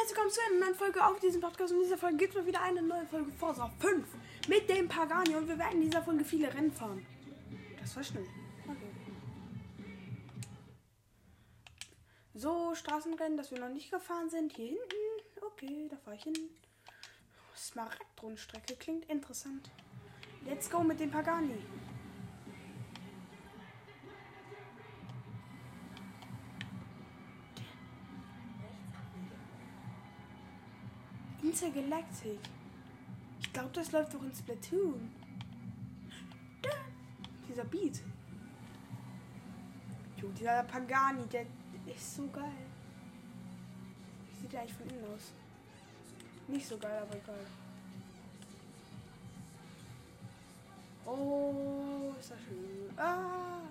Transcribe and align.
herzlich 0.00 0.16
willkommen 0.16 0.32
zu 0.32 0.40
einer 0.48 0.64
neuen 0.64 0.74
Folge 0.74 1.04
auf 1.04 1.20
diesem 1.20 1.40
Podcast. 1.42 1.72
Und 1.72 1.78
in 1.78 1.84
dieser 1.84 1.98
Folge 1.98 2.16
gibt 2.16 2.34
es 2.34 2.40
mal 2.40 2.46
wieder 2.46 2.62
eine 2.62 2.80
neue 2.80 3.06
Folge 3.06 3.30
Forza 3.32 3.70
5 3.80 4.06
mit 4.48 4.68
dem 4.68 4.88
Pagani. 4.88 5.36
Und 5.36 5.46
wir 5.46 5.58
werden 5.58 5.82
in 5.82 5.90
dieser 5.90 6.02
Folge 6.02 6.24
viele 6.24 6.52
Rennen 6.54 6.72
fahren. 6.72 7.04
Das 7.78 7.94
war 7.96 8.02
schnell. 8.02 8.26
Okay. 8.66 8.90
So, 12.32 12.74
Straßenrennen, 12.74 13.36
das 13.36 13.50
wir 13.50 13.58
noch 13.58 13.68
nicht 13.68 13.90
gefahren 13.90 14.30
sind. 14.30 14.52
Hier 14.52 14.68
hinten. 14.68 15.42
Okay, 15.42 15.88
da 15.90 15.96
fahre 15.96 16.16
ich 16.16 16.22
hin. 16.22 16.48
Smaragd-Rundstrecke 17.54 18.76
klingt 18.76 19.04
interessant. 19.10 19.70
Let's 20.46 20.70
go 20.70 20.82
mit 20.82 20.98
dem 21.00 21.10
Pagani. 21.10 21.58
Intergalactic. 31.50 32.38
Ich 33.40 33.52
glaube, 33.52 33.70
das 33.72 33.90
läuft 33.90 34.14
doch 34.14 34.22
in 34.22 34.32
Splatoon. 34.32 35.10
Da. 36.62 36.70
Dieser 37.48 37.64
Beat. 37.64 38.00
Jo, 40.16 40.28
dieser 40.38 40.62
Pagani, 40.62 41.26
der 41.26 41.46
ist 41.86 42.14
so 42.14 42.28
geil. 42.28 42.66
Wie 44.28 44.40
sieht 44.40 44.52
der 44.52 44.60
eigentlich 44.60 44.76
von 44.76 44.88
innen 44.90 45.04
aus? 45.12 45.32
Nicht 46.46 46.68
so 46.68 46.78
geil, 46.78 47.02
aber 47.02 47.16
egal. 47.16 47.46
Oh, 51.04 52.14
ist 52.20 52.30
das 52.30 52.38
schön. 52.38 52.96
Ah! 52.96 53.62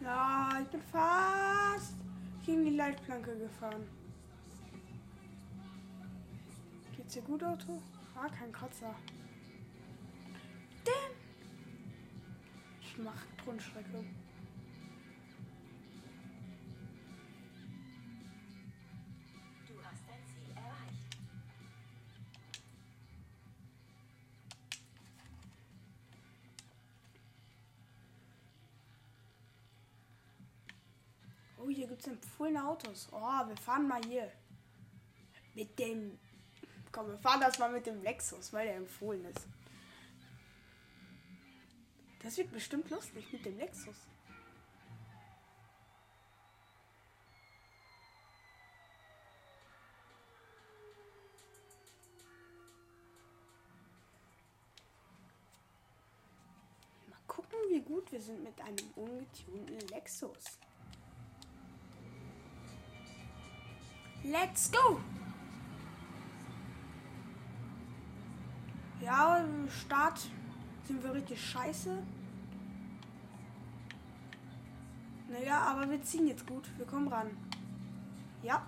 Ja, 0.00 0.60
ich 0.62 0.68
bin 0.68 0.80
fast 0.80 1.96
gegen 2.46 2.64
die 2.64 2.76
Leitplanke 2.76 3.36
gefahren. 3.36 3.84
Geht's 6.96 7.14
dir 7.14 7.22
gut, 7.22 7.42
Auto? 7.42 7.82
Ah, 8.14 8.28
kein 8.28 8.52
Kratzer. 8.52 8.94
Denn 10.86 11.16
ich 12.80 12.96
mach 12.98 13.22
Grundstrecke. 13.44 14.04
Hier 31.90 31.96
gibt's 31.96 32.06
empfohlene 32.06 32.64
Autos. 32.68 33.08
Oh, 33.10 33.18
wir 33.18 33.56
fahren 33.56 33.88
mal 33.88 34.00
hier. 34.04 34.30
Mit 35.56 35.76
dem. 35.76 36.20
Komm, 36.92 37.08
wir 37.08 37.18
fahren 37.18 37.40
das 37.40 37.58
mal 37.58 37.72
mit 37.72 37.84
dem 37.84 38.00
Lexus, 38.04 38.52
weil 38.52 38.68
der 38.68 38.76
empfohlen 38.76 39.24
ist. 39.24 39.48
Das 42.22 42.36
wird 42.36 42.52
bestimmt 42.52 42.88
lustig 42.90 43.32
mit 43.32 43.44
dem 43.44 43.58
Lexus. 43.58 43.96
Mal 57.08 57.18
gucken, 57.26 57.58
wie 57.68 57.80
gut 57.80 58.12
wir 58.12 58.22
sind 58.22 58.44
mit 58.44 58.60
einem 58.60 58.90
ungetunten 58.94 59.88
Lexus. 59.88 60.60
Let's 64.22 64.70
go! 64.70 65.00
Ja, 69.00 69.38
im 69.38 69.68
Start 69.70 70.20
sind 70.86 71.02
wir 71.02 71.14
richtig 71.14 71.42
scheiße. 71.42 72.02
Naja, 75.30 75.60
aber 75.62 75.90
wir 75.90 76.02
ziehen 76.02 76.26
jetzt 76.26 76.46
gut. 76.46 76.68
Wir 76.76 76.84
kommen 76.84 77.08
ran. 77.08 77.30
Ja. 78.42 78.66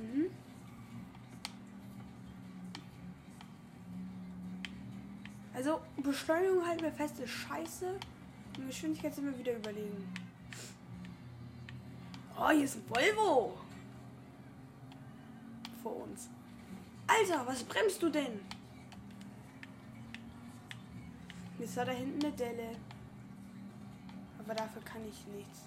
Mhm. 0.00 0.30
Also, 5.52 5.80
Beschleunigung 5.96 6.64
halten 6.66 6.84
wir 6.84 6.92
fest, 6.92 7.18
ist 7.18 7.30
scheiße. 7.30 7.98
Und 8.56 8.66
Geschwindigkeit 8.66 9.14
sind 9.14 9.26
wir 9.26 9.38
wieder 9.38 9.56
überlegen. 9.56 10.12
Oh, 12.38 12.50
hier 12.50 12.64
ist 12.64 12.76
ein 12.76 12.88
Volvo 12.88 13.67
vor 15.88 16.04
uns. 16.04 16.28
Alter, 17.06 17.46
was 17.46 17.64
bremst 17.64 18.02
du 18.02 18.10
denn? 18.10 18.40
Jetzt 21.58 21.76
war 21.76 21.84
da 21.86 21.92
hinten 21.92 22.24
eine 22.24 22.34
Delle. 22.34 22.76
Aber 24.38 24.54
dafür 24.54 24.82
kann 24.82 25.02
ich 25.08 25.26
nichts. 25.34 25.60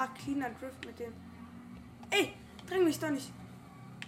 Boah, 0.00 0.08
cleaner 0.14 0.48
Drift 0.58 0.86
mit 0.86 0.98
dem. 0.98 1.12
Ey, 2.08 2.32
dräng 2.66 2.84
mich 2.84 2.98
doch 2.98 3.10
nicht. 3.10 3.30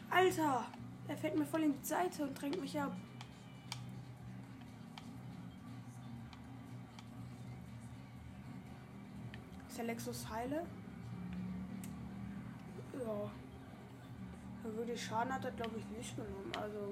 Alter, 0.09 0.65
er 1.07 1.17
fällt 1.19 1.37
mir 1.37 1.45
voll 1.45 1.65
in 1.65 1.75
die 1.75 1.87
Seite 1.87 2.23
und 2.23 2.41
drängt 2.41 2.59
mich 2.59 2.81
ab. 2.81 2.97
Ist 9.69 9.77
der 9.77 9.85
Lexus 9.85 10.31
heile? 10.31 10.65
Ja. 12.99 13.31
Aber 14.65 14.77
wirklich 14.77 15.05
Schaden 15.05 15.35
hat 15.35 15.45
er, 15.45 15.51
glaube 15.51 15.79
ich, 15.79 15.87
nicht 15.99 16.17
genommen. 16.17 16.53
Also. 16.59 16.89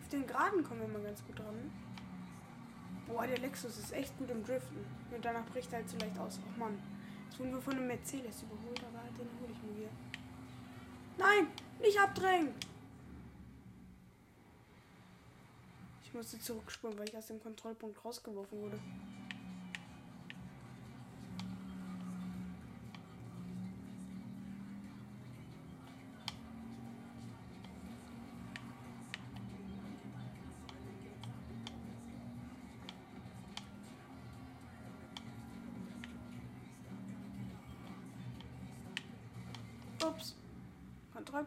Auf 0.00 0.08
den 0.08 0.26
Geraden 0.26 0.64
kommen 0.64 0.80
wir 0.80 0.88
mal 0.88 1.02
ganz 1.02 1.24
gut 1.24 1.38
dran. 1.38 1.70
Boah, 3.10 3.26
der 3.26 3.38
Lexus 3.38 3.76
ist 3.76 3.92
echt 3.92 4.16
gut 4.18 4.30
im 4.30 4.44
Driften. 4.44 4.84
Und 5.14 5.24
danach 5.24 5.44
bricht 5.46 5.72
er 5.72 5.80
halt 5.80 5.88
so 5.88 5.98
leicht 5.98 6.18
aus. 6.18 6.38
Oh 6.46 6.58
Mann. 6.58 6.78
Jetzt 7.28 7.38
wurden 7.38 7.52
wir 7.52 7.60
von 7.60 7.74
einem 7.74 7.86
Mercedes 7.86 8.42
überholt, 8.42 8.80
aber 8.80 9.02
den 9.18 9.28
hole 9.40 9.52
ich 9.52 9.62
mir 9.62 9.78
wieder. 9.78 9.90
Nein! 11.18 11.48
Nicht 11.80 11.98
abdrängen! 11.98 12.54
Ich 16.04 16.14
musste 16.14 16.40
zurückspulen, 16.40 16.98
weil 16.98 17.08
ich 17.08 17.16
aus 17.16 17.28
dem 17.28 17.40
Kontrollpunkt 17.40 18.04
rausgeworfen 18.04 18.60
wurde. 18.60 18.78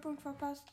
Kontrollpunkt 0.03 0.21
verpasst. 0.21 0.65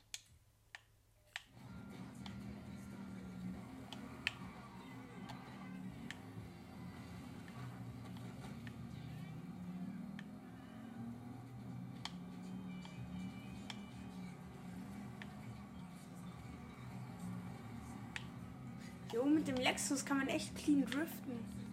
Jo, 19.12 19.24
mit 19.24 19.46
dem 19.46 19.56
Lexus 19.56 20.04
kann 20.04 20.18
man 20.18 20.28
echt 20.28 20.54
clean 20.56 20.84
driften. 20.84 21.69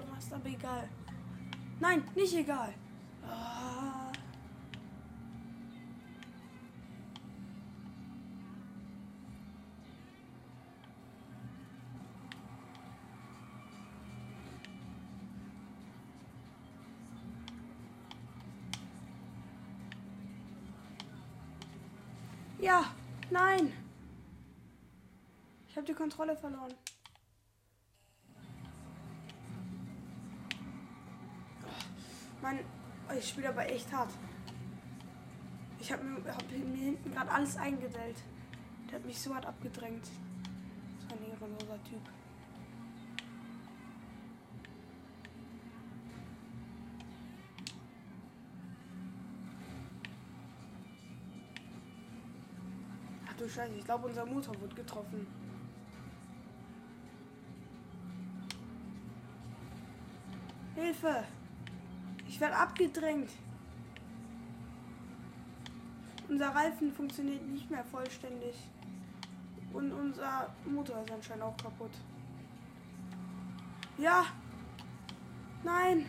Gegen 0.00 0.06
die 0.06 0.08
Wand 0.08 0.08
gerast, 0.08 0.32
aber 0.32 0.48
egal. 0.48 0.88
Nein, 1.80 2.04
nicht 2.14 2.34
egal. 2.34 2.74
Ah. 3.26 4.12
Ja, 22.58 22.84
nein. 23.30 23.72
Ich 25.68 25.76
habe 25.76 25.86
die 25.86 25.94
Kontrolle 25.94 26.36
verloren. 26.36 26.74
Ich 33.20 33.28
spiele 33.28 33.50
aber 33.50 33.68
echt 33.70 33.92
hart. 33.92 34.10
Ich 35.78 35.92
habe 35.92 36.02
mir, 36.02 36.34
hab 36.34 36.50
mir 36.50 36.84
hinten 36.84 37.10
gerade 37.12 37.30
alles 37.30 37.56
eingedellt. 37.56 38.16
Der 38.88 38.98
hat 38.98 39.04
mich 39.04 39.20
so 39.20 39.34
hart 39.34 39.46
abgedrängt. 39.46 40.06
So 40.06 41.14
ein 41.14 41.30
ehrenloser 41.30 41.82
Typ. 41.84 42.00
Ach 53.28 53.34
du 53.34 53.48
Scheiße, 53.48 53.74
ich 53.74 53.84
glaube 53.84 54.06
unser 54.06 54.24
Motor 54.24 54.58
wird 54.60 54.74
getroffen. 54.74 55.26
Hilfe! 60.74 61.24
Ich 62.40 62.42
werde 62.42 62.56
abgedrängt. 62.56 63.28
Unser 66.26 66.48
Reifen 66.48 66.90
funktioniert 66.90 67.46
nicht 67.46 67.70
mehr 67.70 67.84
vollständig. 67.84 68.56
Und 69.74 69.92
unser 69.92 70.48
Motor 70.64 71.04
ist 71.04 71.12
anscheinend 71.12 71.42
auch 71.44 71.56
kaputt. 71.58 71.90
Ja. 73.98 74.24
Nein. 75.62 76.06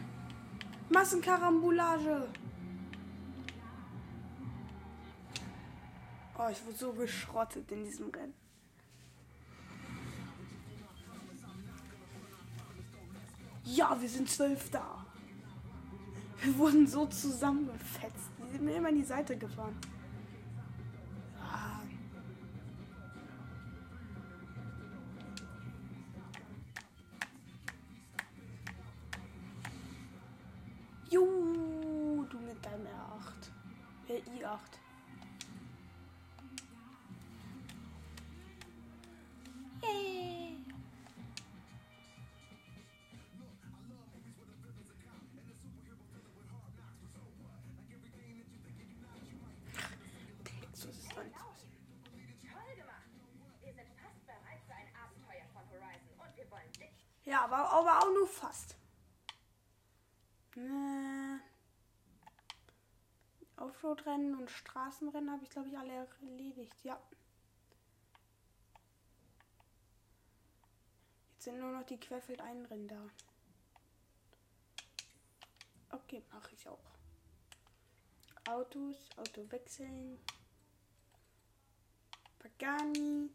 Massenkarambolage. 0.88 2.30
Oh, 6.38 6.48
ich 6.50 6.66
wurde 6.66 6.78
so 6.78 6.94
geschrottet 6.94 7.70
in 7.74 7.84
diesem 7.84 8.10
Rennen. 8.10 8.34
Ja, 13.66 14.00
wir 14.00 14.08
sind 14.08 14.30
Zwölfter. 14.30 15.01
Wir 16.44 16.58
wurden 16.58 16.88
so 16.88 17.06
zusammengefetzt. 17.06 18.32
Die 18.40 18.52
sind 18.52 18.66
mir 18.66 18.76
immer 18.76 18.90
in 18.90 18.96
die 18.96 19.04
Seite 19.04 19.38
gefahren. 19.38 19.76
Offroad-Rennen 63.82 64.36
und 64.36 64.50
Straßenrennen 64.52 65.32
habe 65.32 65.44
ich, 65.44 65.50
glaube 65.50 65.70
ich, 65.70 65.78
alle 65.78 66.08
erledigt. 66.22 66.76
Ja. 66.84 67.02
Jetzt 71.34 71.46
sind 71.46 71.60
nur 71.60 71.72
noch 71.72 71.86
die 71.86 72.00
Querfeldeinrennen 72.00 72.88
da. 72.88 73.10
Okay, 75.90 76.22
mache 76.32 76.54
ich 76.54 76.68
auch. 76.68 76.80
Autos, 78.48 78.96
Auto 79.18 79.50
wechseln. 79.52 80.20
Pagani. 82.38 83.32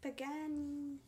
Pagani. 0.00 0.98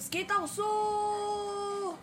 Das 0.00 0.10
geht 0.10 0.32
auch 0.32 0.46
so. 0.46 1.98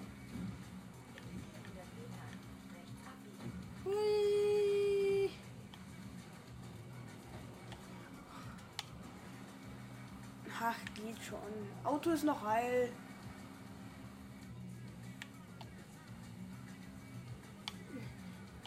Ach, 10.61 10.75
geht 10.93 11.23
schon. 11.23 11.39
Auto 11.83 12.11
ist 12.11 12.23
noch 12.23 12.39
heil. 12.45 12.91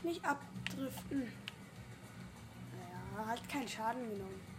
Nicht 0.03 0.25
abdriften. 0.25 1.33
Naja, 2.73 3.27
hat 3.29 3.49
keinen 3.49 3.69
Schaden 3.69 4.11
genommen. 4.11 4.50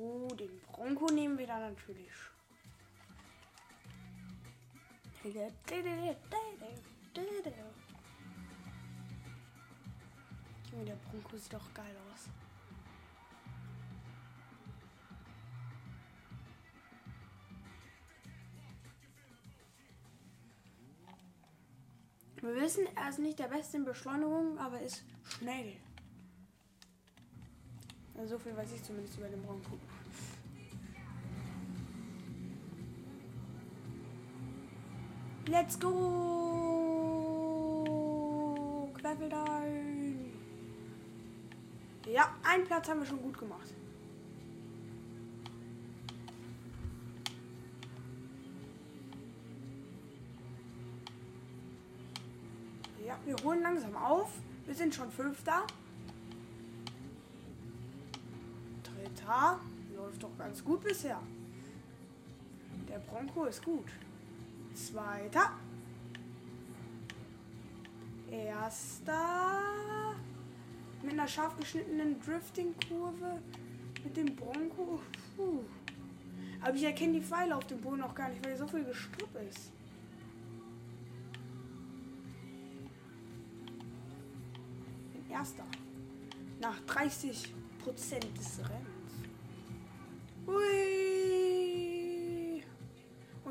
Oh, 0.00 0.28
den 0.28 0.60
Bronco 0.60 1.06
nehmen 1.06 1.36
wir 1.36 1.46
da 1.48 1.58
natürlich. 1.58 2.12
Der 10.84 10.94
Bronco 10.94 11.36
sieht 11.36 11.52
doch 11.52 11.74
geil 11.74 11.96
aus. 12.12 12.28
Wir 22.40 22.54
wissen, 22.54 22.86
er 22.94 23.08
ist 23.08 23.18
nicht 23.18 23.40
der 23.40 23.48
Beste 23.48 23.78
in 23.78 23.84
Beschleunigung, 23.84 24.58
aber 24.58 24.80
ist 24.80 25.02
schnell. 25.24 25.76
Also 28.18 28.36
so 28.36 28.38
viel 28.38 28.56
weiß 28.56 28.72
ich 28.72 28.82
zumindest 28.82 29.16
über 29.18 29.28
den 29.28 29.42
Bronco. 29.42 29.78
Let's 35.50 35.78
go! 35.78 35.88
Querfeldein! 39.00 40.30
Ja, 42.06 42.34
einen 42.42 42.64
Platz 42.64 42.86
haben 42.88 43.00
wir 43.00 43.06
schon 43.06 43.22
gut 43.22 43.38
gemacht. 43.38 43.72
Ja, 53.06 53.18
wir 53.24 53.36
holen 53.42 53.62
langsam 53.62 53.96
auf. 53.96 54.30
Wir 54.66 54.74
sind 54.74 54.94
schon 54.94 55.10
Fünfter. 55.10 55.66
Dritter. 58.82 59.60
Läuft 59.96 60.22
doch 60.22 60.36
ganz 60.36 60.62
gut 60.62 60.82
bisher. 60.82 61.22
Der 62.86 62.98
Bronco 62.98 63.46
ist 63.46 63.64
gut. 63.64 63.86
Zweiter. 64.78 65.50
Erster. 68.30 70.14
Mit 71.02 71.12
einer 71.12 71.26
scharf 71.26 71.56
geschnittenen 71.56 72.20
Drifting-Kurve. 72.20 73.42
Mit 74.04 74.16
dem 74.16 74.36
Bronco. 74.36 75.00
Puh. 75.36 75.64
Aber 76.60 76.74
ich 76.74 76.84
erkenne 76.84 77.14
die 77.14 77.22
Pfeile 77.22 77.56
auf 77.56 77.66
dem 77.66 77.80
Boden 77.80 77.98
noch 77.98 78.14
gar 78.14 78.28
nicht, 78.28 78.44
weil 78.44 78.52
hier 78.52 78.58
so 78.58 78.68
viel 78.68 78.84
Gestrüpp 78.84 79.34
ist. 79.48 79.72
Bin 85.12 85.30
Erster. 85.30 85.64
Nach 86.60 86.78
30 86.86 87.54
Prozent 87.82 88.26
des 88.38 88.58
Rennens. 88.60 89.12
Hui. 90.46 90.97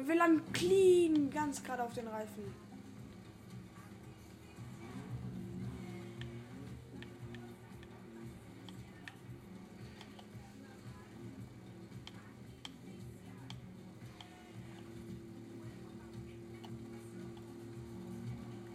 Wir 0.07 0.15
landen 0.15 0.53
clean 0.53 1.29
ganz 1.29 1.61
gerade 1.61 1.83
auf 1.83 1.91
den 1.91 2.07
Reifen. 2.07 2.43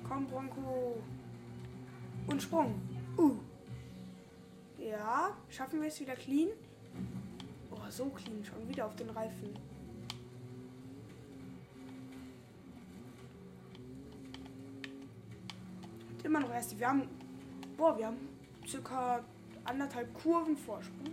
Komm, 0.07 0.27
Bronco. 0.27 1.03
Und 2.27 2.43
Sprung. 2.43 2.75
Uh. 3.17 3.39
Ja, 4.79 5.35
schaffen 5.49 5.81
wir 5.81 5.89
es 5.89 5.99
wieder 5.99 6.15
clean? 6.15 6.51
Oh, 7.71 7.89
so 7.89 8.11
clean, 8.11 8.45
schon 8.45 8.69
wieder 8.69 8.85
auf 8.85 8.97
den 8.97 9.09
Reifen. 9.09 9.72
Immer 16.33 16.41
noch 16.41 16.55
erst. 16.55 16.79
Wir 16.79 16.89
haben. 16.89 17.03
Boah, 17.77 17.99
wir 17.99 18.07
haben 18.07 18.29
circa 18.67 19.23
anderthalb 19.65 20.15
Kurven 20.15 20.57
Vorsprung. 20.57 21.13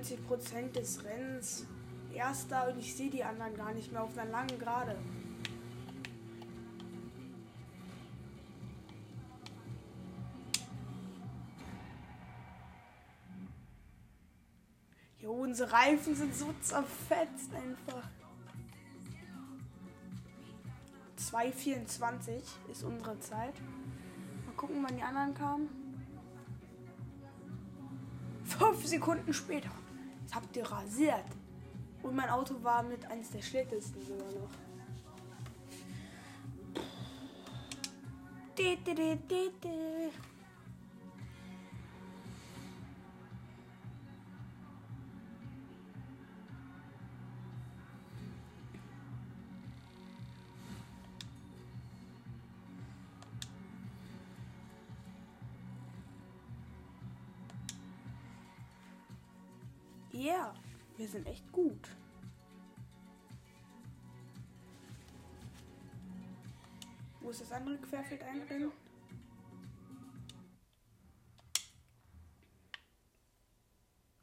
90 0.00 0.26
Prozent 0.26 0.76
des 0.76 1.04
Rennens 1.04 1.66
Erster 2.14 2.68
und 2.68 2.78
ich 2.78 2.94
sehe 2.94 3.10
die 3.10 3.22
anderen 3.22 3.54
gar 3.54 3.72
nicht 3.72 3.92
mehr 3.92 4.02
auf 4.02 4.16
einer 4.16 4.30
langen 4.30 4.58
Gerade. 4.58 4.96
Jo, 15.18 15.32
unsere 15.32 15.70
Reifen 15.70 16.16
sind 16.16 16.34
so 16.34 16.52
zerfetzt 16.62 17.54
einfach. 17.54 18.08
2,24 21.18 22.42
ist 22.72 22.82
unsere 22.82 23.20
Zeit. 23.20 23.54
Mal 24.46 24.54
gucken, 24.56 24.82
wann 24.82 24.96
die 24.96 25.02
anderen 25.02 25.34
kamen. 25.34 25.68
Fünf 28.44 28.84
Sekunden 28.84 29.32
später. 29.32 29.70
Das 30.30 30.36
habt 30.36 30.56
ihr 30.56 30.64
rasiert. 30.64 31.24
Und 32.04 32.14
mein 32.14 32.28
Auto 32.30 32.54
war 32.62 32.84
mit 32.84 33.04
eines 33.06 33.30
der 33.30 33.42
schlechtesten 33.42 34.00
sogar 34.00 34.30
noch. 34.30 34.50
Di, 38.56 38.76
di, 38.76 38.94
di, 38.94 39.50
yeah, 60.20 60.54
wir 60.96 61.08
sind 61.08 61.26
echt 61.26 61.50
gut. 61.50 61.88
Wo 67.20 67.30
ist 67.30 67.40
das 67.40 67.52
andere 67.52 67.78
Querfeld 67.78 68.22
einbringen? 68.22 68.72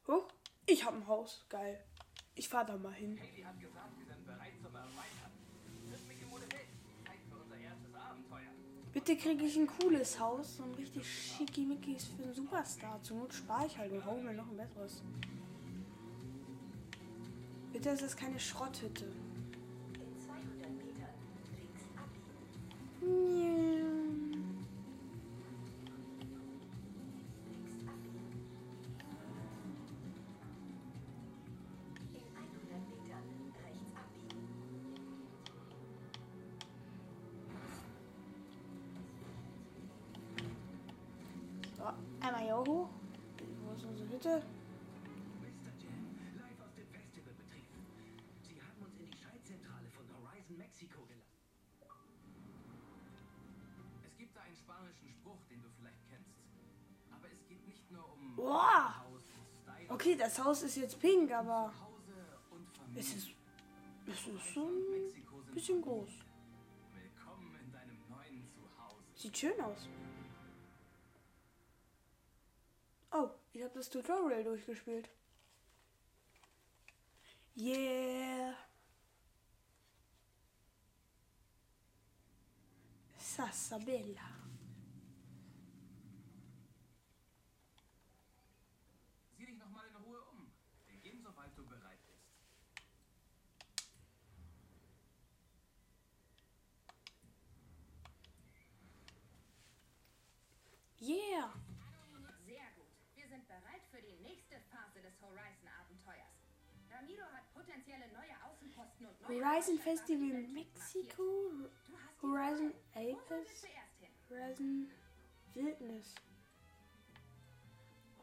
Oh, 0.07 0.23
ich 0.65 0.85
hab 0.85 0.93
ein 0.93 1.07
Haus. 1.07 1.45
Geil. 1.49 1.83
Ich 2.35 2.47
fahr 2.47 2.65
da 2.65 2.77
mal 2.77 2.93
hin. 2.93 3.19
Haley 3.19 3.41
hat 3.41 3.59
gesagt, 3.59 3.97
wir 3.97 4.05
sind 4.05 4.25
bereit 4.25 4.53
zum 4.61 4.75
Erweitern. 4.75 5.31
Triff 5.89 6.07
mich 6.07 6.21
im 6.21 6.29
Modell. 6.29 6.49
Zeit 7.05 7.19
für 7.29 7.37
unser 7.37 7.57
erstes 7.57 7.93
Abenteuer. 7.95 8.51
Bitte 8.93 9.17
kriege 9.17 9.45
ich 9.45 9.55
ein 9.57 9.67
cooles 9.67 10.19
Haus, 10.19 10.57
so 10.57 10.63
ein 10.63 10.73
richtig 10.75 11.05
schickimickis 11.07 12.05
für 12.05 12.23
einen 12.23 12.33
Superstar. 12.33 13.01
Zur 13.03 13.17
Not 13.17 13.33
spare 13.33 13.65
ich 13.67 13.77
halt 13.77 13.91
und 13.91 14.05
hole 14.05 14.21
mir 14.21 14.33
noch 14.33 14.49
ein 14.49 14.57
besseres. 14.57 15.03
Bitte 17.77 17.91
ist 17.91 18.01
es 18.01 18.17
keine 18.17 18.39
Schrotthütte. 18.39 19.05
In 19.05 20.19
200 20.19 20.71
Metern 20.77 21.13
links 21.55 21.83
abbiegen. 21.95 22.41
Ja. 23.37 23.85
Links 27.53 27.85
abbiegen. 27.85 28.33
In 32.15 32.25
100 32.35 32.81
Metern 32.89 33.25
rechts 33.63 33.93
abbiegen. 33.93 34.41
So, 41.77 41.83
einmal 42.25 42.41
hier 42.41 42.57
hoch. 42.57 42.89
Wo 43.63 43.71
ist 43.75 43.85
unsere 43.85 44.09
Hütte? 44.09 44.56
Spanischen 54.77 55.09
Spruch, 55.09 55.43
den 55.49 55.61
du 55.61 55.69
vielleicht 55.71 56.07
kennst. 56.09 56.29
Aber 57.11 57.27
es 57.31 57.47
geht 57.47 57.65
nicht 57.65 57.89
nur 57.91 58.13
um 58.13 58.35
Boah. 58.35 59.05
Okay, 59.89 60.15
das 60.15 60.37
Haus 60.43 60.61
ist 60.63 60.75
jetzt 60.75 60.99
pink, 60.99 61.31
aber 61.31 61.73
es 62.95 63.13
ist, 63.15 63.29
es 64.05 64.27
ist 64.27 64.53
so 64.53 64.67
ein 64.67 65.53
bisschen 65.53 65.81
groß. 65.81 66.09
Willkommen 66.93 67.55
in 67.55 67.71
deinem 67.71 67.97
neuen 68.09 68.47
Zuhause. 68.49 69.03
Sieht 69.15 69.37
schön 69.37 69.59
aus. 69.61 69.87
Oh, 73.11 73.29
ich 73.53 73.63
habe 73.63 73.73
das 73.73 73.89
Tutorial 73.89 74.43
durchgespielt. 74.43 75.09
Yeah. 77.55 78.53
Sassabella. 83.17 84.37
Sieh 89.37 89.45
dich 89.45 89.57
noch 89.59 89.69
mal 89.69 89.85
in 89.87 89.95
Ruhe 89.97 90.21
um. 90.31 90.51
Wir 90.87 90.97
gehen, 90.97 91.21
sobald 91.21 91.55
du 91.55 91.63
bereit 91.65 91.99
bist. 92.07 92.25
Yeah! 100.99 101.53
Sehr 102.43 102.71
gut. 102.75 102.87
Wir 103.13 103.27
sind 103.27 103.47
bereit 103.47 103.85
für 103.91 104.01
die 104.01 104.17
nächste 104.23 104.59
Phase 104.71 104.99
des 105.01 105.21
Horizon-Abenteuers. 105.21 106.41
Ramiro 106.89 107.25
hat 107.25 107.53
potenzielle 107.53 107.53
neue 107.53 107.53
Außenposten 107.53 107.53
und 107.53 107.66
neue 107.66 107.66
Horizon 109.27 109.77
Festival 109.77 110.43
Mexiko, 110.53 111.69
Horizon 112.21 112.73
Apes, 112.95 113.63
hin? 113.63 113.75
Horizon 114.29 114.91
Wildnis, 115.53 116.15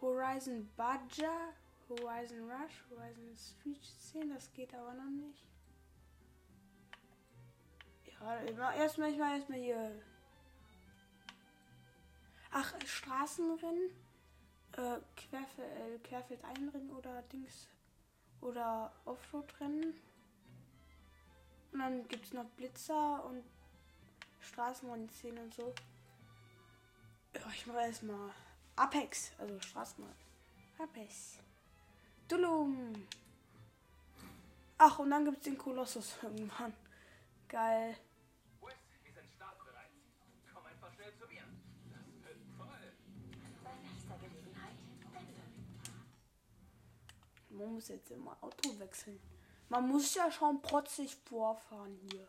Horizon 0.00 0.68
Badger, 0.76 1.52
Horizon 1.88 2.50
Rush, 2.50 2.82
Horizon 2.90 3.36
Street 3.36 3.82
10, 4.12 4.30
das 4.30 4.52
geht 4.54 4.74
aber 4.74 4.94
noch 4.94 5.10
nicht. 5.10 5.44
Ja, 8.20 8.36
immer- 8.40 8.74
erstmal, 8.74 9.10
ich 9.10 9.18
mal 9.18 9.36
erstmal 9.36 9.58
hier. 9.58 10.02
Ach, 12.50 12.72
Straßenrennen, 12.86 13.90
äh, 14.76 14.98
Querfeld, 15.16 15.58
äh, 15.58 15.98
Querfeldeinrennen 16.08 16.90
oder 16.92 17.22
Dings, 17.22 17.68
oder 18.44 18.92
Offroad-Rennen. 19.04 19.94
Und 21.72 21.78
dann 21.78 22.06
gibt 22.08 22.26
es 22.26 22.32
noch 22.32 22.44
Blitzer 22.56 23.24
und 23.24 23.42
Straßenrennen 24.40 25.08
10 25.08 25.38
und 25.38 25.54
so. 25.54 25.74
Ja, 27.34 27.42
ich 27.52 27.66
mache 27.66 27.80
erstmal 27.80 28.30
Apex, 28.76 29.32
also 29.38 29.58
Straßenrennen. 29.60 30.16
Apex. 30.78 31.38
Dullum. 32.28 33.06
Ach, 34.78 34.98
und 34.98 35.10
dann 35.10 35.24
gibt 35.24 35.38
es 35.38 35.44
den 35.44 35.58
Kolossus 35.58 36.16
irgendwann. 36.22 36.74
Geil. 37.48 37.96
Man 47.58 47.74
muss 47.74 47.88
jetzt 47.88 48.10
immer 48.10 48.36
Auto 48.40 48.78
wechseln. 48.78 49.20
Man 49.68 49.88
muss 49.88 50.14
ja 50.14 50.30
schon 50.30 50.60
protzig 50.60 51.16
vorfahren 51.16 51.96
hier. 52.10 52.26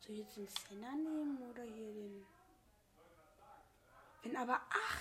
Soll 0.00 0.16
ich 0.16 0.18
jetzt 0.20 0.36
den 0.36 0.48
Senna 0.48 0.92
nehmen 0.92 1.38
oder 1.50 1.62
hier 1.62 1.92
den. 1.92 2.26
Wenn 4.22 4.36
aber 4.36 4.60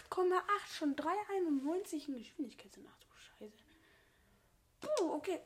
8,8 0.10 0.42
schon 0.72 0.96
3,91 0.96 2.08
in 2.08 2.18
Geschwindigkeit 2.18 2.74
sind. 2.74 2.88
Ach 2.90 2.98
du 3.00 3.08
Scheiße. 3.16 3.64
Puh, 4.80 5.14
okay. 5.14 5.42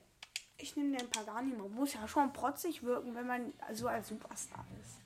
Ich 0.57 0.75
nehme 0.75 0.95
den 0.97 1.09
Pagani. 1.09 1.55
Man 1.55 1.73
muss 1.73 1.93
ja 1.93 2.07
schon 2.07 2.31
protzig 2.31 2.83
wirken, 2.83 3.15
wenn 3.15 3.27
man 3.27 3.53
so 3.73 3.87
als 3.87 4.09
Superstar 4.09 4.65
ist. 4.79 5.02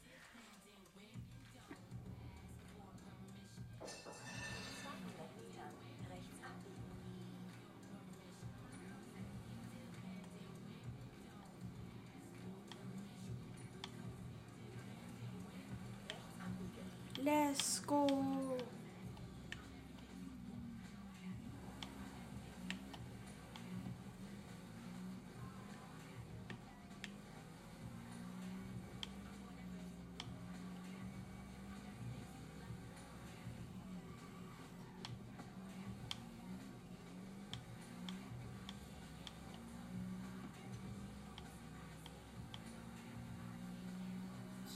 Let's 17.48 17.80
go. 17.80 18.06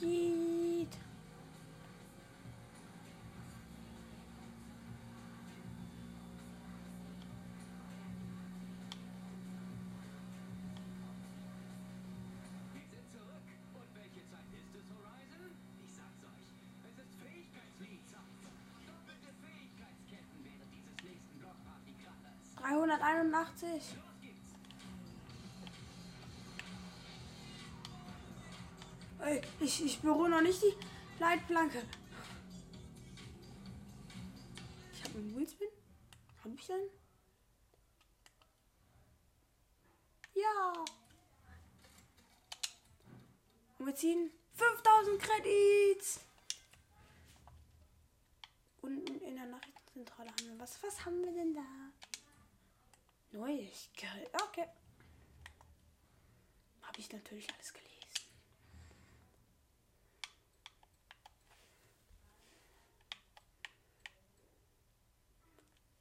Yeet. 0.01 0.30
181. 22.99 23.95
Ich, 29.59 29.85
ich 29.85 29.99
berühre 30.01 30.29
noch 30.29 30.41
nicht 30.41 30.61
die 30.61 30.73
Leitplanke. 31.19 31.83
Ich 34.93 35.03
habe 35.03 35.19
einen 35.19 35.37
Wheelspin. 35.37 35.67
Habe 36.43 36.55
ich 36.55 36.71
einen? 36.71 36.89
Ja. 40.33 40.85
Und 43.77 43.85
wir 43.85 43.95
ziehen 43.95 44.31
5000 44.53 45.21
Credits. 45.21 46.19
Unten 48.81 49.21
in 49.21 49.35
der 49.35 49.45
Nachrichtenzentrale 49.45 50.29
haben 50.29 50.47
wir 50.47 50.59
was. 50.59 50.81
Was 50.83 51.05
haben 51.05 51.23
wir 51.23 51.31
denn 51.31 51.53
da? 51.53 51.61
Neuigkeit. 53.31 54.29
Okay. 54.33 54.67
Habe 56.81 56.99
ich 56.99 57.11
natürlich 57.11 57.47
alles 57.53 57.73
gelesen. 57.73 57.91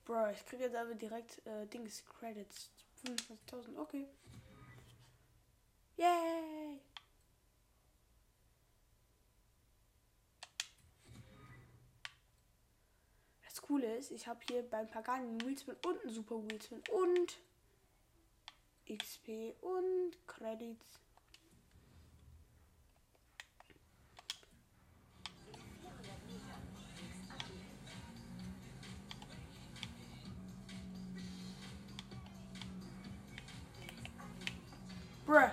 Bro, 0.04 0.30
ich 0.30 0.44
kriege 0.46 0.64
jetzt 0.64 0.74
aber 0.74 0.94
direkt 0.94 1.46
äh, 1.46 1.66
Dings 1.66 2.04
Credits. 2.04 2.70
25.000, 3.04 3.78
okay. 3.78 4.06
Yay! 5.96 6.80
Coole 13.70 13.98
ist, 13.98 14.10
ich 14.10 14.26
habe 14.26 14.40
hier 14.48 14.68
beim 14.68 14.88
Pagani 14.88 15.28
einen 15.28 15.40
Wheelspin 15.42 15.76
und 15.86 16.02
einen 16.02 16.12
Super 16.12 16.42
Wheelspin 16.42 16.82
und 16.90 17.38
XP 18.92 19.54
und 19.60 20.10
Credits. 20.26 20.98
Bruh, 35.24 35.48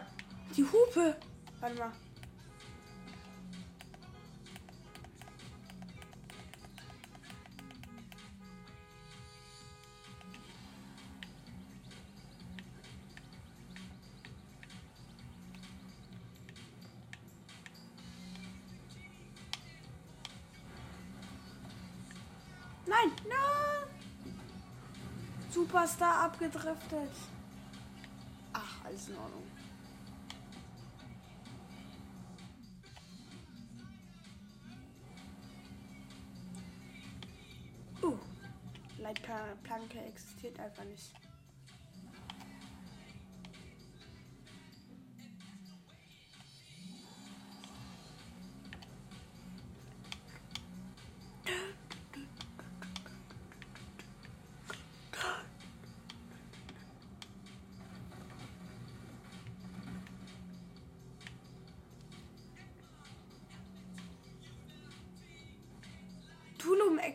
die 0.56 0.64
Hupe. 0.64 1.16
Warte 1.60 1.76
mal. 1.76 1.92
Superstar 25.68 26.24
abgedriftet. 26.24 27.12
Ach, 28.54 28.86
alles 28.86 29.10
in 29.10 29.18
Ordnung. 29.18 29.44
Uh, 38.02 38.18
Leitplanke 39.02 40.00
existiert 40.06 40.58
einfach 40.58 40.86
nicht. 40.86 41.12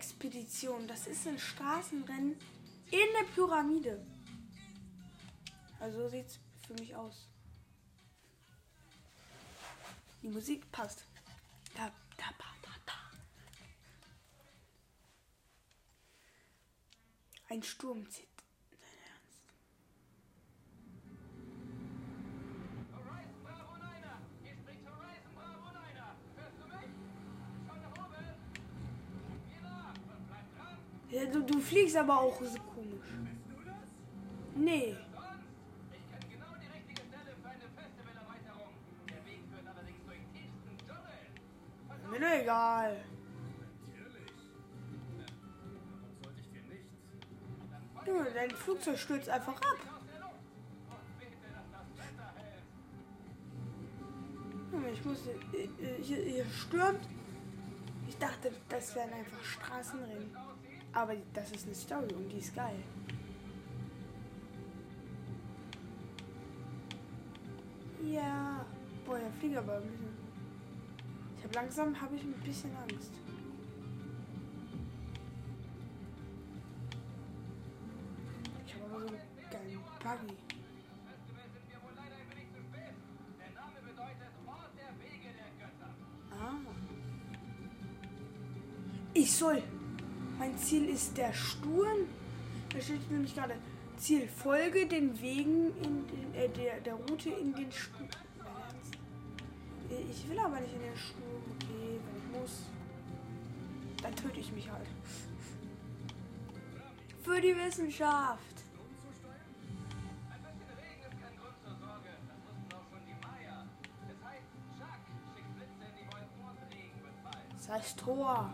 Sturmexpedition. 0.03 0.89
Das 0.89 1.07
ist 1.07 1.27
ein 1.27 1.39
Straßenrennen 1.39 2.37
in 2.91 3.09
der 3.19 3.27
Pyramide. 3.35 4.05
Also 5.79 6.03
so 6.03 6.09
sieht's 6.09 6.39
für 6.67 6.75
mich 6.75 6.95
aus. 6.95 7.29
Die 10.23 10.29
Musik 10.29 10.71
passt. 10.71 11.05
Da, 11.75 11.87
da, 12.17 12.25
da, 12.39 12.45
da, 12.63 12.71
da. 12.87 12.93
Ein 17.49 17.63
Sturm 17.63 18.09
zieht. 18.11 18.29
Ja, 31.23 31.29
du, 31.31 31.43
du 31.43 31.61
fliegst 31.61 31.97
aber 31.97 32.21
auch 32.21 32.41
so 32.41 32.59
komisch. 32.75 33.07
Du? 34.55 34.61
Nee. 34.61 34.97
Mir 42.11 42.43
egal. 42.43 43.05
Junge, 48.07 48.31
dein 48.35 48.51
Flugzeug 48.51 48.99
stürzt 48.99 49.29
einfach 49.29 49.57
ab. 49.57 49.79
ich 54.93 55.05
muss. 55.05 55.27
äh, 55.27 55.63
äh, 55.63 56.03
Hier, 56.03 56.17
hier 56.17 56.47
stürmt. 56.47 57.09
Ich 58.09 58.19
dachte, 58.19 58.53
das 58.69 58.95
wären 58.95 59.13
einfach 59.13 59.43
Straßenrennen. 59.45 60.37
Aber 60.95 61.15
das 61.33 61.51
ist 61.53 61.67
eine 61.67 61.75
Story 61.75 62.13
und 62.15 62.29
die 62.29 62.39
ist 62.39 62.55
geil. 62.55 62.79
Ja. 68.05 68.67
Boah, 69.07 69.19
der 69.19 69.33
Flieger 69.33 69.61
aber 69.61 69.77
ein 69.77 69.83
bisschen. 69.83 70.13
Ich 71.39 71.45
habe 71.45 71.55
langsam 71.55 72.01
habe 72.01 72.15
ich 72.15 72.23
ein 72.23 72.33
bisschen 72.45 72.71
Angst. 72.77 73.13
Ich 78.67 78.75
habe 78.75 78.85
aber 78.85 79.01
so 79.01 79.09
einen 79.09 79.51
geilen 79.51 79.81
Buggy. 80.03 80.37
Ah. 86.31 86.59
Ich 89.15 89.33
soll. 89.33 89.63
Ziel 90.73 90.89
ist 90.89 91.19
der 91.19 91.35
Sturm. 91.35 92.09
Da 92.73 92.81
steht 92.81 93.11
nämlich 93.11 93.35
gerade 93.35 93.57
Ziel 93.99 94.27
folge 94.27 94.87
den 94.87 95.21
Wegen 95.21 95.67
in 95.83 96.07
den, 96.07 96.35
äh, 96.35 96.49
der, 96.49 96.81
der 96.81 96.95
Route 96.95 97.29
in 97.29 97.55
den 97.55 97.71
Sturm. 97.71 98.09
Äh, 99.91 100.11
Ich 100.11 100.27
will 100.31 100.39
aber 100.39 100.61
nicht 100.61 100.73
in 100.73 100.81
den 100.81 100.97
Sturm. 100.97 101.43
Okay, 101.57 102.01
wenn 102.07 102.17
ich 102.17 102.41
muss, 102.41 102.63
dann 104.01 104.17
töte 104.17 104.41
ich 104.41 104.51
mich 104.51 104.71
halt. 104.71 104.87
Für 107.23 107.39
die 107.39 107.55
Wissenschaft. 107.55 108.41
Das 117.59 117.69
heißt, 117.69 117.99
Chuck 117.99 118.51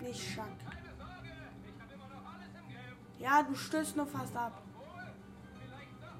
im 0.00 0.06
Griff. 0.06 0.38
Ja, 3.18 3.42
du 3.42 3.54
stößt 3.54 3.96
nur 3.96 4.06
fast 4.06 4.34
ab. 4.34 4.62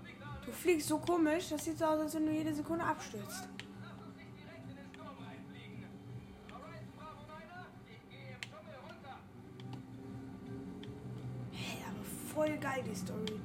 Nicht. 0.05 0.47
Du 0.47 0.53
fliegst 0.53 0.89
so 0.89 0.99
komisch, 0.99 1.49
das 1.49 1.65
sieht 1.65 1.79
so 1.79 1.87
aus, 1.87 2.01
als 2.01 2.15
wenn 2.15 2.27
du 2.27 2.33
jede 2.33 2.55
Sekunde 2.55 2.85
abstürzt. 2.85 3.49
Nicht. 3.49 3.65
Hey, 11.53 11.85
aber 11.89 12.05
voll 12.35 12.59
geil 12.59 12.85
die 12.87 12.95
Story. 12.95 13.41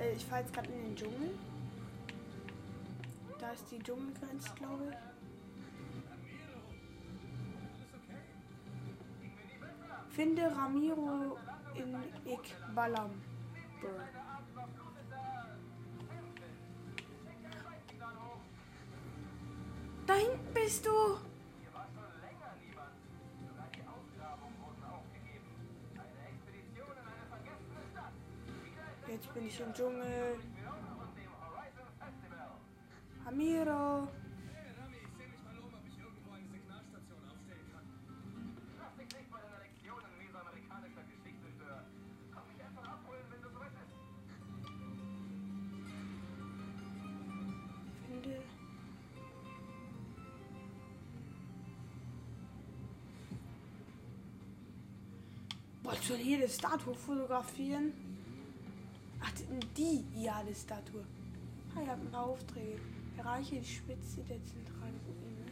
Äh, 0.00 0.12
ich 0.12 0.24
fahre 0.24 0.42
jetzt 0.42 0.52
gerade 0.52 0.68
in 0.72 0.82
den 0.82 0.96
Dschungel. 0.96 1.30
Da 3.38 3.52
ist 3.52 3.70
die 3.70 3.78
Dschungelgrenze, 3.78 4.50
glaube 4.56 4.84
ich. 4.90 4.96
Finde 10.14 10.54
Ramiro 10.54 11.38
in 11.74 11.96
Ikbalam. 12.30 13.10
Da 20.06 20.14
hinten 20.14 20.54
bist 20.54 20.84
du. 20.84 21.29
Bist. 29.88 30.48
Finde. 48.06 48.42
Wolltest 55.82 56.10
du 56.10 56.14
jede 56.16 56.48
Statue 56.48 56.94
fotografieren? 56.94 58.09
Die, 59.80 60.04
die 60.14 60.24
ja, 60.24 60.42
die 60.46 60.54
Statue. 60.54 61.02
Ah, 61.74 61.80
ihr 61.80 61.88
habt 61.88 62.02
ein 62.02 62.10
paar 62.10 62.26
Aufträge. 62.26 62.78
Erreiche 63.16 63.60
die 63.60 63.64
Spitze 63.64 64.20
der 64.28 64.36
zentralen 64.44 65.00
Ruine. 65.06 65.46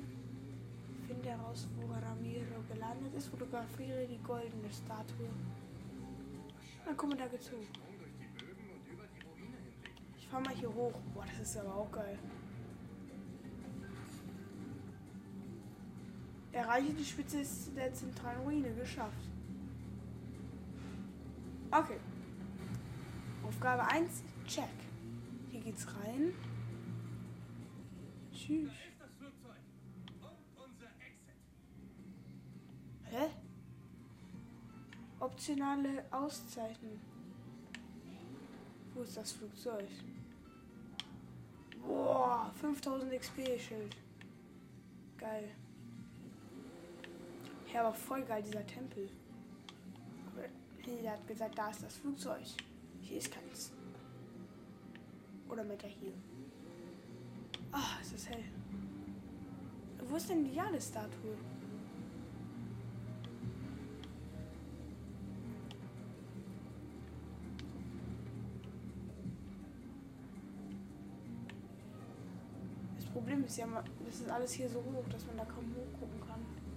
Finde 1.07 1.31
heraus, 1.31 1.67
wo 1.77 1.91
Ramiro 1.95 2.63
gelandet 2.71 3.15
ist. 3.15 3.29
Fotografiere 3.29 4.07
die 4.07 4.23
goldene 4.23 4.71
Statue. 4.71 5.31
Dann 6.85 6.95
komm 6.95 7.09
mal 7.09 7.17
da 7.17 7.27
geht's. 7.27 7.51
Ich 10.19 10.27
fahr 10.29 10.41
mal 10.41 10.55
hier 10.55 10.75
hoch. 10.75 10.93
Boah, 11.15 11.25
das 11.25 11.49
ist 11.49 11.57
aber 11.57 11.75
auch 11.75 11.91
geil. 11.91 12.19
Erreiche 16.53 16.93
die 16.93 17.05
Spitze 17.05 17.39
der 17.75 17.95
zentralen 17.95 18.43
Ruine. 18.43 18.75
Geschafft. 18.75 19.25
Okay. 21.71 21.99
Aufgabe 23.59 23.85
1, 23.89 24.23
check. 24.47 24.69
Hier 25.51 25.61
geht's 25.61 25.85
rein. 25.85 26.33
Tschüss. 28.33 28.71
Hä? 33.11 33.31
Optionale 35.19 36.05
Auszeichnung. 36.13 37.01
Wo 38.95 39.03
ist 39.03 39.17
das 39.17 39.33
Flugzeug? 39.33 39.89
Boah, 41.85 42.53
5000 42.61 43.13
XP-Schild. 43.13 43.97
Geil. 45.17 45.49
Ja, 47.75 47.81
aber 47.81 47.93
voll 47.93 48.23
geil, 48.23 48.45
dieser 48.45 48.65
Tempel. 48.65 49.11
Der 50.87 51.11
hat 51.11 51.27
gesagt, 51.27 51.59
da 51.59 51.71
ist 51.71 51.83
das 51.83 51.97
Flugzeug. 51.97 52.47
Hier 53.09 53.17
ist 53.17 53.33
keins. 53.33 53.73
Oder 55.49 55.65
mit 55.65 55.81
der 55.83 55.89
hier. 55.89 56.13
Ah, 57.73 57.97
es 58.03 58.13
ist 58.13 58.29
hell. 58.29 58.45
Wo 60.07 60.17
ist 60.17 60.29
denn 60.29 60.45
die 60.45 60.55
Jade-Statue? 60.55 61.37
Das 72.97 73.07
Problem 73.07 73.45
ist 73.45 73.57
ja, 73.57 73.67
das 74.05 74.21
ist 74.21 74.31
alles 74.31 74.53
hier 74.53 74.69
so 74.69 74.81
hoch, 74.81 75.05
dass 75.11 75.25
man 75.27 75.39
da 75.39 75.45
kaum 75.47 75.65
hochgucken 75.75 76.21
kann. 76.29 76.68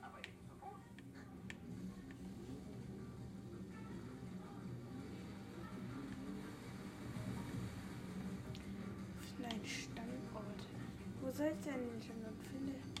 Aber 0.00 0.18
eben 0.18 0.38
zu 0.46 0.54
Fuß. 0.60 0.82
Nein, 9.40 9.60
Standort. 9.64 10.68
Wo 11.20 11.32
soll 11.32 11.46
es 11.46 11.60
denn 11.60 11.90
den 11.90 12.00
Standort 12.00 12.40
finden? 12.44 12.93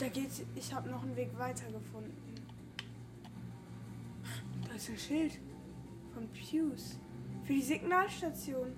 Da 0.00 0.08
geht's. 0.08 0.40
Ich 0.56 0.72
habe 0.72 0.88
noch 0.88 1.02
einen 1.02 1.14
Weg 1.14 1.28
weiter 1.38 1.70
gefunden. 1.70 2.16
Da 4.66 4.74
ist 4.74 4.88
ein 4.88 4.96
Schild 4.96 5.38
von 6.14 6.26
Pews. 6.28 6.98
Für 7.44 7.52
die 7.52 7.60
Signalstation. 7.60 8.72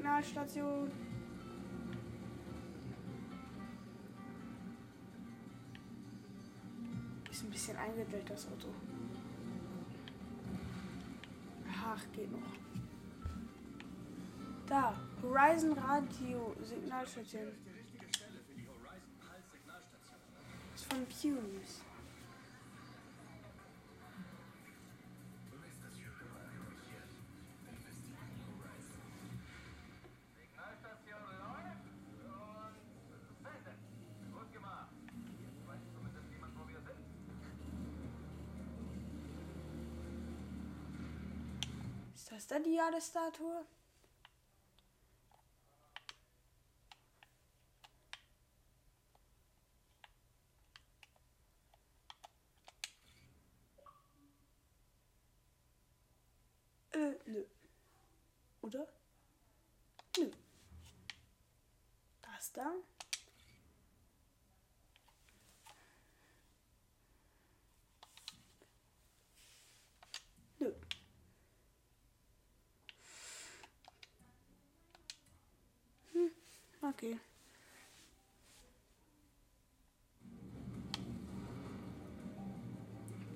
Signalstation. 0.00 0.90
Ist 7.30 7.44
ein 7.44 7.50
bisschen 7.50 7.76
eingedellt, 7.76 8.30
das 8.30 8.46
Auto. 8.46 8.68
Ach, 11.70 12.02
geht 12.14 12.32
noch. 12.32 12.38
Da, 14.66 14.98
Horizon 15.22 15.74
Radio, 15.74 16.56
Signalstation. 16.62 17.48
Richtige 17.48 18.08
Stelle 18.08 18.40
für 18.48 18.56
Ist 42.80 42.86
das 42.86 43.12
da 43.12 43.30
die 43.30 43.42
Jahresstatue? 43.42 43.66
Äh, 56.92 57.18
nö. 57.26 57.44
Oder? 58.62 58.86
Nö. 60.18 60.30
Das 62.22 62.52
da? 62.52 62.72
Nö. 70.58 70.74
Hm, 76.12 76.30
okay. 76.90 77.18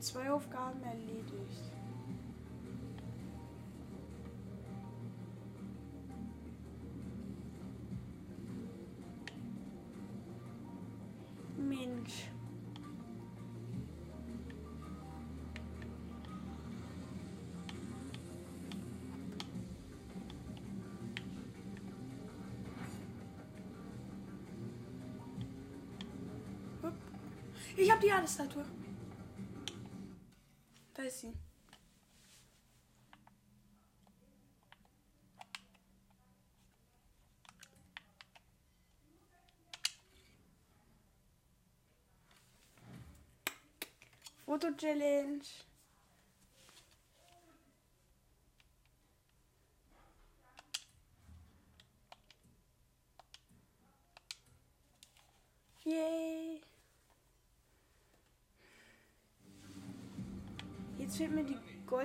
Zwei 0.00 0.30
Aufgaben 0.30 0.82
erledigt. 0.82 1.72
Ich 27.76 27.90
habe 27.90 28.00
die 28.00 28.06
Jahresstatue. 28.06 28.64
Da 30.94 31.02
ist 31.02 31.20
sie. 31.20 31.32
Foto-Challenge. 44.46 45.40
Yay. 55.84 56.62
Jetzt 60.98 61.16
fehlt 61.18 61.32
mir 61.32 61.44
die 61.44 61.58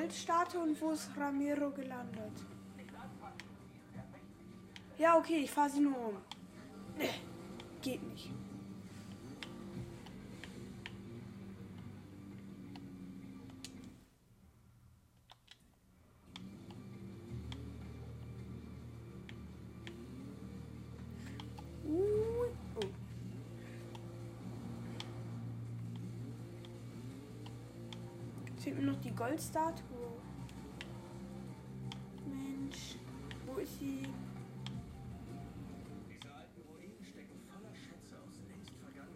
Goldstatue 0.09 0.61
und 0.61 0.81
wo 0.81 0.89
ist 0.89 1.07
Ramiro 1.15 1.69
gelandet? 1.69 2.33
Ja, 4.97 5.15
okay, 5.15 5.41
ich 5.43 5.51
fahre 5.51 5.69
sie 5.69 5.81
nur 5.81 5.97
um. 5.97 6.17
Nee, 6.97 7.11
geht 7.79 8.01
nicht. 8.01 8.31
Goldstatue. 29.19 30.13
Mensch, 32.25 32.95
wo 33.45 33.59
ist 33.59 33.77
sie? 33.77 34.03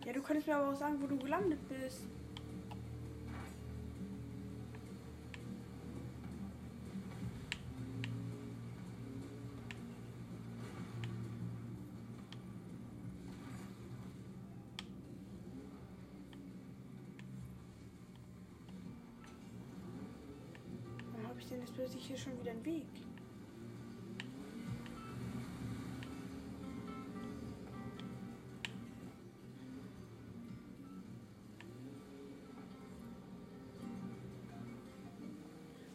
Ja, 0.06 0.12
du 0.12 0.22
könntest 0.22 0.48
mir 0.48 0.58
aber 0.58 0.72
auch 0.72 0.76
sagen, 0.76 1.02
wo 1.02 1.08
du 1.08 1.18
gelandet 1.18 1.66
bist. 1.70 2.02
denn 21.54 21.62
jetzt 21.62 21.76
plötzlich 21.76 22.06
hier 22.06 22.18
schon 22.18 22.40
wieder 22.40 22.52
ein 22.52 22.66
Weg? 22.66 22.88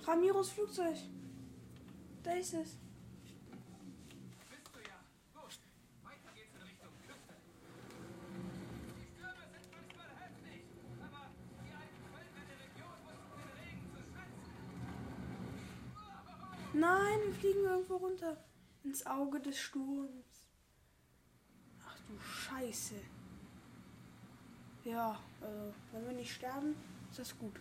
Ramiros 0.06 0.50
Flugzeug. 0.50 0.96
Da 2.22 2.32
ist 2.32 2.54
es. 2.54 2.87
Runter. 17.98 18.36
Ins 18.84 19.06
Auge 19.06 19.40
des 19.40 19.58
Sturms. 19.58 20.48
Ach 21.86 21.96
du 22.06 22.18
Scheiße. 22.18 22.94
Ja, 24.84 25.18
also, 25.40 25.74
wenn 25.92 26.06
wir 26.06 26.12
nicht 26.12 26.32
sterben, 26.32 26.74
ist 27.10 27.18
das 27.18 27.38
gut. 27.38 27.60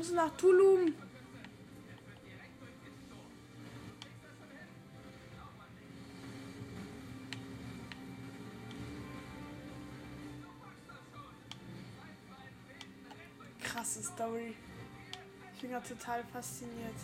Wilden 0.00 0.18
Ritt 0.18 0.42
durch 0.42 0.92
Krasse 13.62 14.02
Story. 14.02 14.54
Ich 15.54 15.60
bin 15.60 15.70
gerade 15.70 15.88
total 15.88 16.24
fasziniert. 16.24 16.94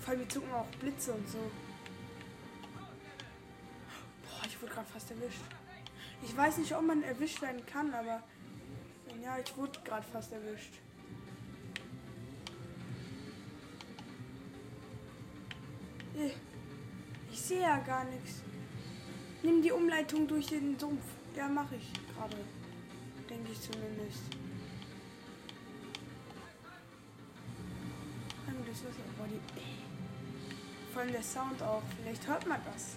Vor 0.00 0.10
allem, 0.10 0.20
die 0.20 0.28
zucken 0.28 0.52
auch 0.52 0.66
Blitze 0.80 1.12
und 1.12 1.28
so. 1.28 1.38
Boah, 4.22 4.46
ich 4.46 4.60
wurde 4.62 4.72
gerade 4.72 4.88
fast 4.88 5.10
erwischt. 5.10 5.59
Ich 6.22 6.36
weiß 6.36 6.58
nicht, 6.58 6.74
ob 6.74 6.82
man 6.82 7.02
erwischt 7.02 7.40
werden 7.42 7.64
kann, 7.66 7.92
aber 7.94 8.22
ja, 9.22 9.38
ich 9.38 9.56
wurde 9.56 9.78
gerade 9.84 10.06
fast 10.06 10.32
erwischt. 10.32 10.74
Ich 17.32 17.40
sehe 17.40 17.60
ja 17.60 17.78
gar 17.78 18.04
nichts. 18.04 18.42
Nimm 19.42 19.62
die 19.62 19.72
Umleitung 19.72 20.28
durch 20.28 20.46
den 20.48 20.78
Sumpf. 20.78 21.04
Ja, 21.36 21.48
mache 21.48 21.76
ich 21.76 21.92
gerade. 22.14 22.36
Denke 23.28 23.52
ich 23.52 23.60
zumindest. 23.60 24.22
Das 28.70 28.84
Wasser. 28.84 29.02
Vor 30.92 31.02
allem 31.02 31.12
der 31.12 31.22
Sound 31.22 31.60
auch. 31.60 31.82
Vielleicht 32.00 32.28
hört 32.28 32.46
man 32.46 32.60
das. 32.72 32.96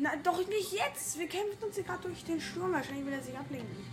Na, 0.00 0.16
doch 0.16 0.38
nicht 0.46 0.72
jetzt. 0.72 1.18
Wir 1.18 1.28
kämpfen 1.28 1.62
uns 1.62 1.74
hier 1.74 1.84
gerade 1.84 2.02
durch 2.04 2.24
den 2.24 2.40
Sturm. 2.40 2.72
Wahrscheinlich 2.72 3.04
will 3.04 3.12
er 3.12 3.22
sich 3.22 3.36
ablenken. 3.36 3.84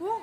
Oh. 0.00 0.22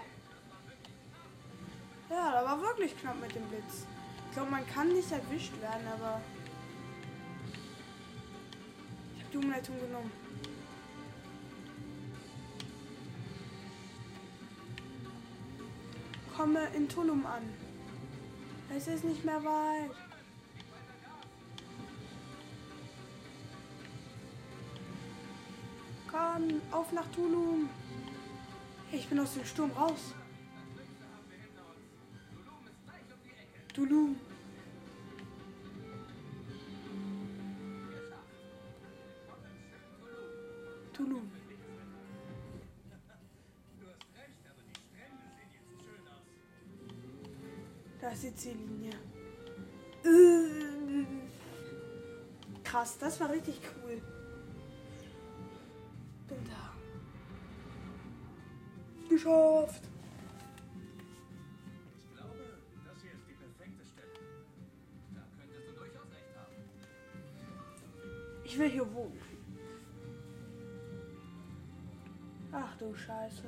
Ja, 2.10 2.32
da 2.32 2.46
war 2.46 2.60
wirklich 2.62 3.00
knapp 3.00 3.22
mit 3.22 3.36
dem 3.36 3.44
Blitz. 3.44 3.86
Ich 4.28 4.34
glaube, 4.34 4.50
man 4.50 4.66
kann 4.68 4.92
nicht 4.92 5.12
erwischt 5.12 5.54
werden, 5.62 5.88
aber. 5.88 6.20
Ich 9.16 9.24
habe 9.24 9.32
die 9.32 9.38
Umleitung 9.38 9.80
genommen. 9.80 10.12
Komme 16.36 16.68
in 16.76 16.90
Tulum 16.90 17.24
an. 17.28 17.44
Es 18.76 18.88
ist 18.88 19.04
nicht 19.04 19.24
mehr 19.24 19.44
weit. 19.44 20.09
Komm, 26.12 26.62
auf 26.72 26.92
nach 26.92 27.06
Tulum. 27.12 27.70
Ich 28.92 29.08
bin 29.08 29.20
aus 29.20 29.36
dem 29.36 29.46
Sturm 29.46 29.72
raus. 29.72 30.16
Tulum. 33.74 34.16
Tulum. 40.94 41.32
Da 48.02 48.10
ist 48.10 48.24
die 48.24 48.36
Ziellinie. 48.36 48.94
Äh. 50.04 51.06
Krass, 52.64 52.98
das 52.98 53.20
war 53.20 53.30
richtig 53.30 53.60
cool. 53.76 54.19
Geschafft. 59.20 59.84
Ich 61.98 62.16
glaube, 62.16 62.40
das 62.86 63.02
hier 63.02 63.12
ist 63.12 63.28
die 63.28 63.34
perfekte 63.34 63.84
Stelle. 63.84 64.14
Da 65.14 65.22
könntest 65.38 65.68
du 65.68 65.74
durchaus 65.74 66.10
recht 66.14 66.36
haben. 66.38 66.56
Ich 68.46 68.58
will 68.58 68.70
hier 68.70 68.94
wohnen. 68.94 69.20
Ach 72.54 72.78
du 72.78 72.96
Scheiße. 72.96 73.44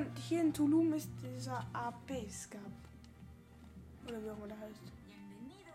Und 0.00 0.18
hier 0.18 0.40
in 0.40 0.52
Tulum 0.52 0.92
ist 0.94 1.10
dieser 1.22 1.66
AP-Scap. 1.72 2.60
Oder 4.06 4.22
wie 4.22 4.30
auch 4.30 4.36
immer 4.38 4.48
der 4.48 4.60
heißt. 4.60 4.80
Bienvenido 5.06 5.74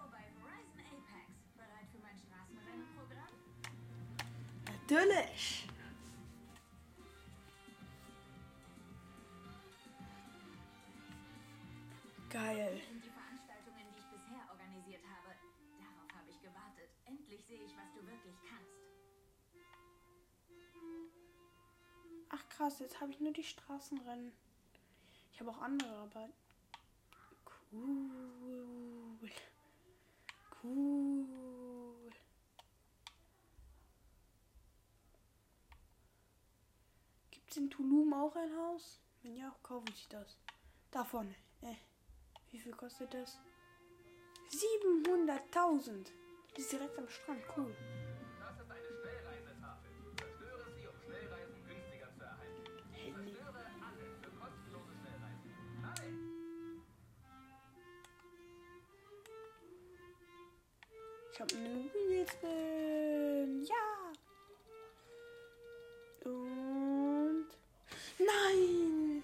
krass, 22.55 22.79
jetzt 22.79 23.01
habe 23.01 23.11
ich 23.11 23.19
nur 23.19 23.33
die 23.33 23.43
Straßenrennen. 23.43 24.31
Ich 25.31 25.39
habe 25.39 25.51
auch 25.51 25.61
andere, 25.61 25.89
aber 25.89 26.29
cool. 27.71 29.29
Cool. 30.63 32.11
Gibt 37.31 37.51
es 37.51 37.57
in 37.57 37.69
Tulum 37.69 38.13
auch 38.13 38.35
ein 38.35 38.55
Haus? 38.55 39.01
Wenn 39.21 39.35
ja, 39.35 39.53
kaufe 39.61 39.85
ich 39.89 40.07
das. 40.07 40.37
Davon. 40.91 41.35
Äh. 41.61 41.75
Wie 42.51 42.59
viel 42.59 42.73
kostet 42.73 43.13
das? 43.13 43.37
700.000. 44.49 46.07
Die 46.55 46.61
ist 46.61 46.71
direkt 46.71 46.97
am 46.97 47.09
Strand. 47.09 47.43
Cool. 47.55 47.75
Ich 61.35 61.41
habe 61.41 61.53
einen 61.53 61.91
Wheelspin. 61.91 63.65
Ja. 63.65 64.13
Und. 66.23 67.47
Nein! 68.17 69.21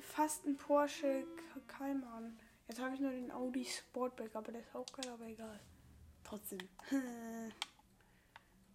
fast 0.00 0.46
ein 0.46 0.56
Porsche 0.56 1.24
Cayman. 1.66 2.38
Jetzt 2.68 2.80
habe 2.80 2.94
ich 2.94 3.00
nur 3.00 3.10
den 3.10 3.32
Audi 3.32 3.64
Sportback, 3.64 4.36
aber 4.36 4.52
der 4.52 4.60
ist 4.60 4.72
auch 4.76 4.86
geil, 4.86 5.10
aber 5.12 5.26
egal. 5.26 5.58
Trotzdem. 6.22 6.60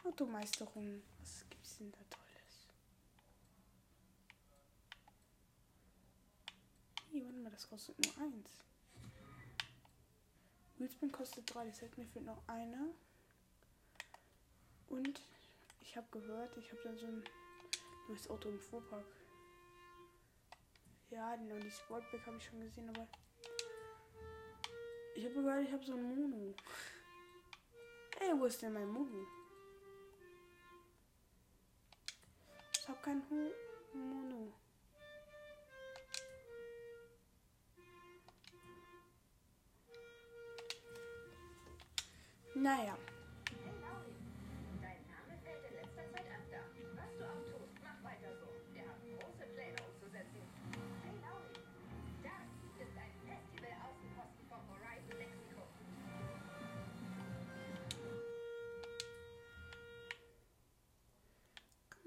Automeisterung. 0.04 1.02
Was 1.22 1.46
gibt's 1.50 1.78
denn 1.78 1.94
da 1.94 2.00
Tolles? 2.10 2.68
Hier, 7.10 7.24
warte 7.24 7.40
mal, 7.40 7.52
das 7.52 7.70
kostet 7.70 7.96
nur 8.06 8.26
eins. 8.28 8.69
Wheelspin 10.80 11.12
kostet 11.12 11.54
drei, 11.54 11.66
das 11.66 11.82
heißt, 11.82 11.98
mir 11.98 12.06
fehlt 12.06 12.26
noch 12.26 12.42
einer. 12.48 12.88
Und 14.88 15.22
ich 15.82 15.96
habe 15.98 16.08
gehört, 16.12 16.56
ich 16.58 16.72
habe 16.72 16.82
dann 16.84 16.98
so 16.98 17.06
ein 17.06 17.24
neues 18.08 18.30
Auto 18.30 18.50
im 18.50 18.60
Fuhrpark. 18.60 19.06
Ja, 21.12 21.36
den 21.36 21.52
Audi 21.52 21.70
Sportback 21.70 22.26
habe 22.26 22.38
ich 22.38 22.46
schon 22.46 22.62
gesehen, 22.62 22.90
aber 22.90 23.08
ich 25.16 25.26
habe 25.26 25.34
gehört, 25.34 25.64
ich 25.64 25.74
habe 25.74 25.84
so 25.84 25.94
ein 25.94 26.04
Mono. 26.04 26.56
Ey, 28.20 28.40
wo 28.40 28.46
ist 28.46 28.62
denn 28.62 28.74
mein 28.74 28.88
Mono? 28.88 29.28
Ich 32.74 32.88
habe 32.88 33.00
kein 33.02 33.24
Mono. 33.94 34.54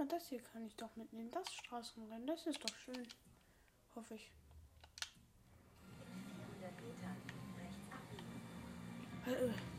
Mal, 0.03 0.09
das 0.13 0.29
hier 0.29 0.43
kann 0.43 0.65
ich 0.67 0.77
doch 0.77 0.95
mitnehmen. 0.97 1.31
Das 1.31 1.51
Straßenrennen, 1.53 2.27
das 2.27 2.47
ist 2.47 2.63
doch 2.63 2.77
schön. 2.77 3.07
Hoffe 3.95 4.15
ich. 4.15 4.31
400 6.61 6.81
Metern 6.83 7.17
rechts 7.57 7.89
abbiegen. 7.91 9.55
Äh, 9.55 9.72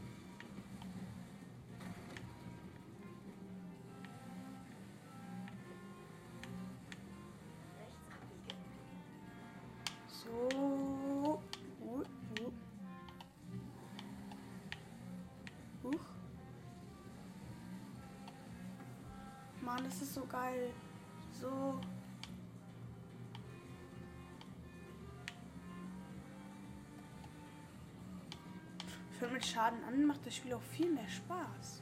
das 19.84 20.02
ist 20.02 20.14
so 20.14 20.26
geil. 20.26 20.72
So. 21.32 21.80
Fängt 29.20 29.34
mit 29.34 29.46
Schaden 29.46 29.84
an, 29.84 30.06
macht 30.06 30.26
das 30.26 30.36
Spiel 30.36 30.54
auch 30.54 30.62
viel 30.62 30.92
mehr 30.92 31.08
Spaß. 31.08 31.82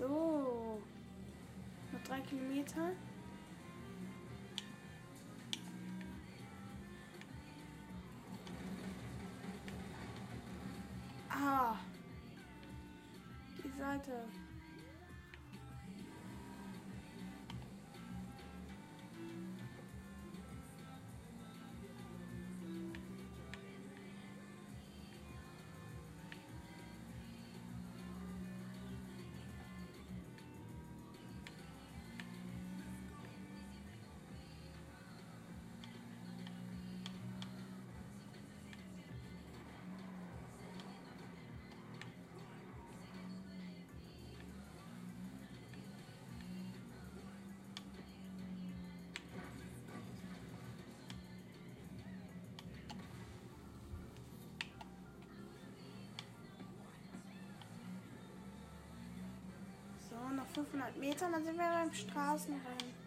So. 0.00 0.80
Noch 1.92 2.02
drei 2.04 2.20
Kilometer. 2.22 2.92
Ah. 11.28 11.76
Die 13.62 13.78
Seite. 13.78 14.24
Noch 60.40 60.48
500 60.54 60.96
Meter, 60.96 61.28
dann 61.30 61.44
sind 61.44 61.58
wir 61.58 61.68
beim 61.68 61.92
Straßenrennen. 61.92 62.99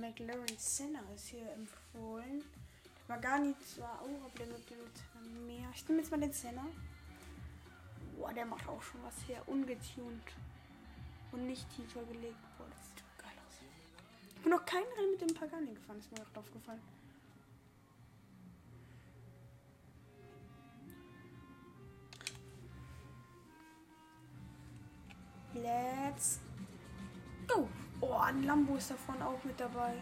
McLaren 0.00 0.58
Senna 0.58 1.00
ist 1.14 1.28
hier 1.28 1.50
empfohlen. 1.52 2.44
Der 3.08 3.16
Magani 3.16 3.54
zwar 3.74 4.00
auch, 4.00 4.24
aber 4.24 4.38
der 4.38 4.46
Senna 4.46 5.46
mehr. 5.46 5.68
Ich 5.74 5.88
nehme 5.88 6.00
jetzt 6.00 6.10
mal 6.10 6.20
den 6.20 6.32
Senna. 6.32 6.66
Boah, 8.16 8.32
der 8.32 8.46
macht 8.46 8.68
auch 8.68 8.82
schon 8.82 9.02
was 9.02 9.28
her. 9.28 9.42
Ungetuned. 9.46 10.22
Und 11.32 11.46
nicht 11.46 11.66
tiefer 11.74 12.04
gelegt. 12.04 12.36
Boah, 12.58 12.66
das 12.70 12.86
sieht 12.88 13.02
geil 13.18 13.36
aus. 13.46 13.54
Ich 14.36 14.42
bin 14.42 14.50
noch 14.50 14.64
kein 14.64 14.82
Rennen 14.82 15.12
mit 15.12 15.20
dem 15.20 15.34
Pagani 15.34 15.74
gefahren, 15.74 15.98
ist 15.98 16.10
mir 16.10 16.18
gerade 16.18 16.40
aufgefallen. 16.40 16.80
Lambo 28.46 28.76
ist 28.76 28.90
davon 28.90 29.20
auch 29.20 29.42
mit 29.42 29.58
dabei. 29.58 29.94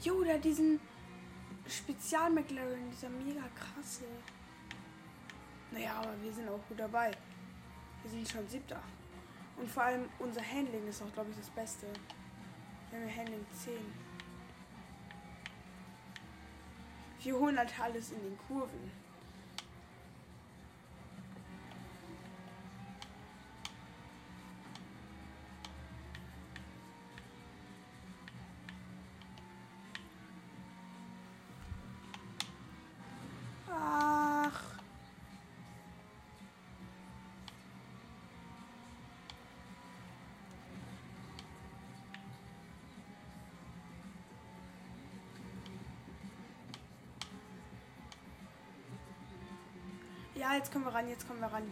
Jo, 0.00 0.24
der 0.24 0.34
hat 0.34 0.44
diesen 0.44 0.80
Spezial-McLaren, 1.66 2.90
dieser 2.90 3.10
mega 3.10 3.42
krasse. 3.54 4.04
Naja, 5.70 5.94
aber 5.96 6.20
wir 6.22 6.32
sind 6.32 6.48
auch 6.48 6.60
gut 6.68 6.78
dabei. 6.78 7.10
Wir 8.02 8.10
sind 8.10 8.28
schon 8.28 8.48
siebter. 8.48 8.80
Und 9.56 9.70
vor 9.70 9.84
allem 9.84 10.08
unser 10.18 10.42
Handling 10.42 10.88
ist 10.88 11.02
auch, 11.02 11.12
glaube 11.12 11.30
ich, 11.30 11.36
das 11.36 11.50
Beste. 11.50 11.86
Wir 12.90 13.00
haben 13.00 13.08
ja 13.08 13.16
Handling 13.16 13.46
10. 13.52 13.72
Wir 17.22 17.38
holen 17.38 17.58
halt 17.58 17.80
alles 17.80 18.12
in 18.12 18.22
den 18.22 18.38
Kurven. 18.46 19.03
Ja, 50.44 50.52
jetzt 50.52 50.70
kommen 50.70 50.84
wir 50.84 50.92
ran, 50.92 51.08
jetzt 51.08 51.26
kommen 51.26 51.40
wir 51.40 51.50
ran. 51.50 51.62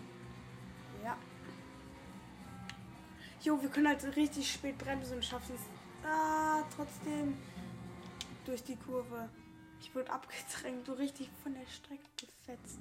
Ja. 1.04 1.14
Jo, 3.42 3.60
wir 3.60 3.68
können 3.68 3.88
halt 3.88 4.16
richtig 4.16 4.50
spät 4.50 4.78
bremsen 4.78 5.16
und 5.16 5.24
schaffen 5.26 5.54
es. 5.56 6.08
Ah, 6.08 6.62
trotzdem. 6.74 7.36
Durch 8.46 8.64
die 8.64 8.76
Kurve. 8.76 9.28
Ich 9.78 9.94
wurde 9.94 10.10
abgedrängt, 10.10 10.86
so 10.86 10.94
richtig 10.94 11.28
von 11.42 11.52
der 11.52 11.66
Strecke 11.66 12.08
gefetzt. 12.16 12.78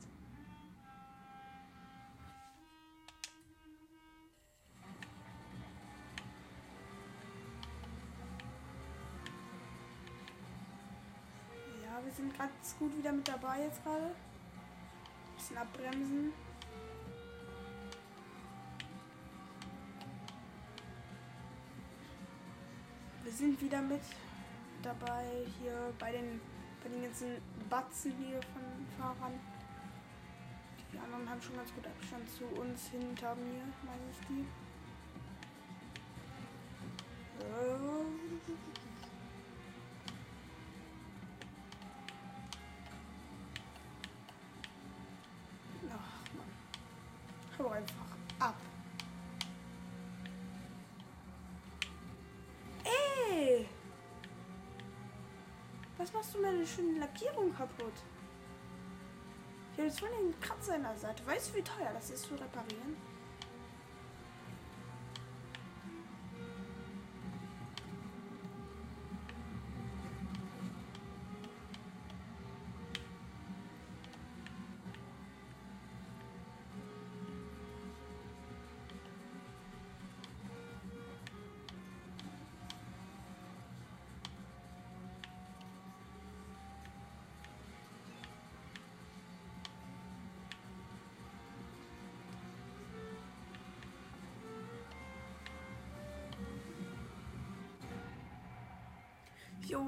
Ja, 11.84 12.02
wir 12.02 12.14
sind 12.14 12.38
ganz 12.38 12.78
gut 12.80 12.98
wieder 12.98 13.12
mit 13.12 13.28
dabei 13.28 13.64
jetzt 13.64 13.84
gerade. 13.84 14.16
Bisschen 15.42 15.58
abbremsen. 15.58 16.34
Wir 23.24 23.32
sind 23.32 23.60
wieder 23.60 23.82
mit 23.82 24.02
dabei 24.84 25.26
hier 25.60 25.94
bei 25.98 26.12
den 26.12 26.40
bei 26.84 26.90
den 26.90 27.02
ganzen 27.02 27.42
Batzen 27.72 28.14
hier 28.20 28.40
von 28.54 28.86
Fahrern. 29.00 29.40
Die 30.94 31.00
anderen 31.00 31.28
haben 31.28 31.42
schon 31.42 31.56
ganz 31.56 31.74
gut 31.74 31.88
Abstand 31.88 32.30
zu 32.30 32.46
uns 32.62 32.90
hinter 32.90 33.34
mir, 33.34 33.64
meine 33.84 34.12
ich 34.12 34.20
die. 34.28 34.46
Äh. 37.44 38.81
Was 56.02 56.12
machst 56.14 56.34
du 56.34 56.42
meine 56.42 56.66
schöne 56.66 56.98
Lackierung 56.98 57.54
kaputt? 57.54 57.94
Ich 59.72 59.78
habe 59.78 59.88
jetzt 59.88 60.00
voll 60.00 60.10
den 60.10 60.40
Kratzer 60.42 60.76
in 60.76 60.82
der 60.82 60.98
Seite. 60.98 61.24
Weißt 61.28 61.52
du, 61.52 61.58
wie 61.58 61.62
teuer 61.62 61.92
das 61.94 62.10
ist 62.10 62.24
zu 62.24 62.34
reparieren? 62.34 62.98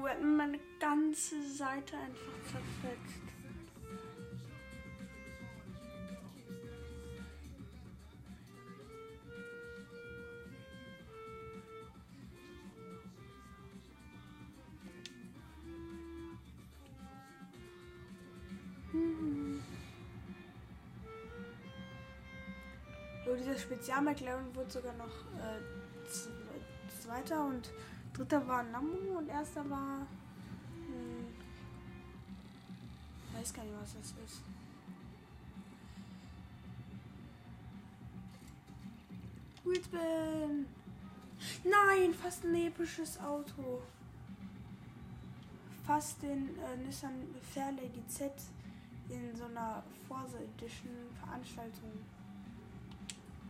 Hatten 0.02 0.36
meine 0.36 0.58
ganze 0.78 1.42
Seite 1.48 1.96
einfach 1.96 2.32
zerfetzt. 2.50 3.24
So, 23.24 23.34
dieser 23.34 23.58
Spezial-McLaren 23.58 24.54
wurde 24.54 24.70
sogar 24.70 24.92
noch 24.94 25.06
äh, 25.06 25.60
zweiter 27.00 27.44
und 27.46 27.70
dritter 28.14 28.46
war 28.46 28.62
Lambo 28.64 29.18
und 29.18 29.28
erster 29.28 29.68
war. 29.68 29.98
Hm, 30.86 31.26
weiß 33.36 33.52
gar 33.52 33.64
nicht, 33.64 33.74
was 33.80 33.94
das 33.94 34.14
ist. 34.24 34.42
Wheelspin! 39.64 40.66
Nein, 41.64 42.14
fast 42.14 42.44
ein 42.44 42.54
episches 42.54 43.18
Auto. 43.20 43.82
Fast 45.86 46.22
den 46.22 46.58
äh, 46.58 46.76
Nissan 46.76 47.34
Fairlady 47.52 48.06
Z 48.06 48.32
in 49.08 49.36
so 49.36 49.44
einer 49.44 49.82
Forza 50.08 50.38
Edition 50.38 50.90
Veranstaltung. 51.20 51.92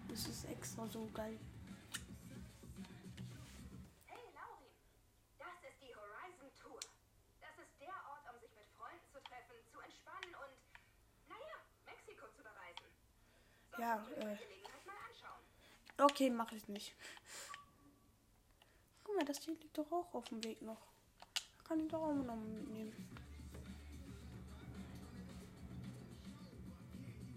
Das 0.09 0.27
ist 0.27 0.45
extra 0.47 0.87
so 0.87 1.09
geil. 1.15 1.39
Hey 4.07 4.23
Laurin, 4.35 4.71
das 5.39 5.59
ist 5.71 5.79
die 5.83 5.95
Horizon 5.95 6.51
Tour. 6.61 6.81
Das 7.41 7.55
ist 7.59 7.75
der 7.81 7.95
Ort, 8.11 8.23
um 8.35 8.39
sich 8.41 8.51
mit 8.55 8.67
Freunden 8.79 9.07
zu 9.11 9.19
treffen, 9.23 9.59
zu 9.71 9.79
entspannen 9.79 10.35
und, 10.35 10.55
naja, 11.31 11.57
Mexiko 11.87 12.27
zu 12.35 12.43
bereisen. 12.43 12.87
Solltest 13.71 13.79
Ja, 13.79 13.97
du 13.99 14.11
dir 14.11 14.27
bei 14.27 14.33
äh. 14.35 14.39
Gelegenheit 14.43 14.87
mal 14.87 14.99
anschauen. 15.07 15.43
Okay, 16.15 16.31
mache 16.31 16.55
ich 16.55 16.69
nicht. 16.69 16.95
Guck 19.03 19.17
mal, 19.17 19.25
das 19.25 19.41
hier 19.43 19.55
liegt 19.55 19.77
doch 19.77 19.91
auch 19.91 20.15
auf 20.15 20.29
dem 20.29 20.45
Weg 20.45 20.63
noch. 20.63 20.79
Kann 21.67 21.81
ich 21.81 21.89
doch 21.91 22.03
auch 22.03 22.15
noch 22.15 22.37
mitnehmen. 22.37 22.95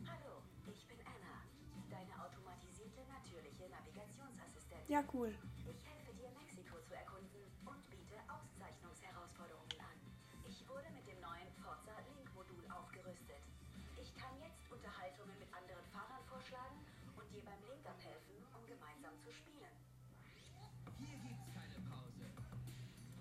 Hallo, 0.06 0.44
ich 0.70 0.86
bin 0.86 1.00
Anna, 1.10 1.42
deine 1.90 2.14
automatisierte 2.22 3.02
natürliche 3.10 3.66
Navigationsassistentin. 3.66 4.94
Ja, 4.94 5.04
cool. 5.12 5.34
Ich 5.66 5.82
helfe 5.82 6.14
dir, 6.14 6.30
Mexiko 6.38 6.78
zu 6.86 6.94
erkunden 6.94 7.50
und 7.66 7.82
biete 7.90 8.22
Auszeichnungsherausforderungen 8.30 9.80
an. 9.82 9.98
Ich 10.46 10.62
wurde 10.70 10.86
mit 10.94 11.08
dem 11.10 11.20
neuen 11.20 11.50
Forza 11.66 11.98
Link-Modul 12.14 12.62
aufgerüstet. 12.70 13.42
Ich 13.98 14.14
kann 14.14 14.38
jetzt 14.38 14.70
Unterhaltungen 14.70 15.34
mit 15.40 15.50
anderen 15.50 15.86
Fahrern 15.90 16.22
vorschlagen 16.30 16.86
und 17.18 17.26
dir 17.34 17.42
beim 17.44 17.60
Link-Up 17.66 17.98
helfen, 17.98 18.38
um 18.54 18.66
gemeinsam 18.68 19.18
zu 19.26 19.32
spielen. 19.34 19.74
Hier 21.00 21.18
gibt's 21.22 21.48
keine 21.54 21.78
Pause. 21.90 22.26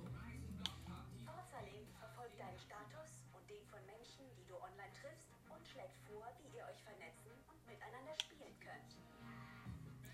Horizon 0.00 0.52
Block 0.56 0.76
Party. 0.86 1.70
Link 1.72 1.88
verfolgt 1.98 2.38
deinen 2.38 2.58
Status 2.58 3.24
und 3.32 3.44
den 3.48 3.64
von 3.66 3.80
Menschen, 3.86 4.24
die 4.36 4.46
du 4.46 4.56
online 4.56 4.92
triffst 5.00 5.28
und 5.48 5.62
schlägt 5.68 5.96
vor, 6.08 6.28
wie 6.40 6.56
ihr 6.56 6.64
euch 6.64 6.82
vernetzen 6.82 7.32
und 7.48 7.60
miteinander 7.66 8.14
spielen 8.20 8.56
könnt. 8.60 8.96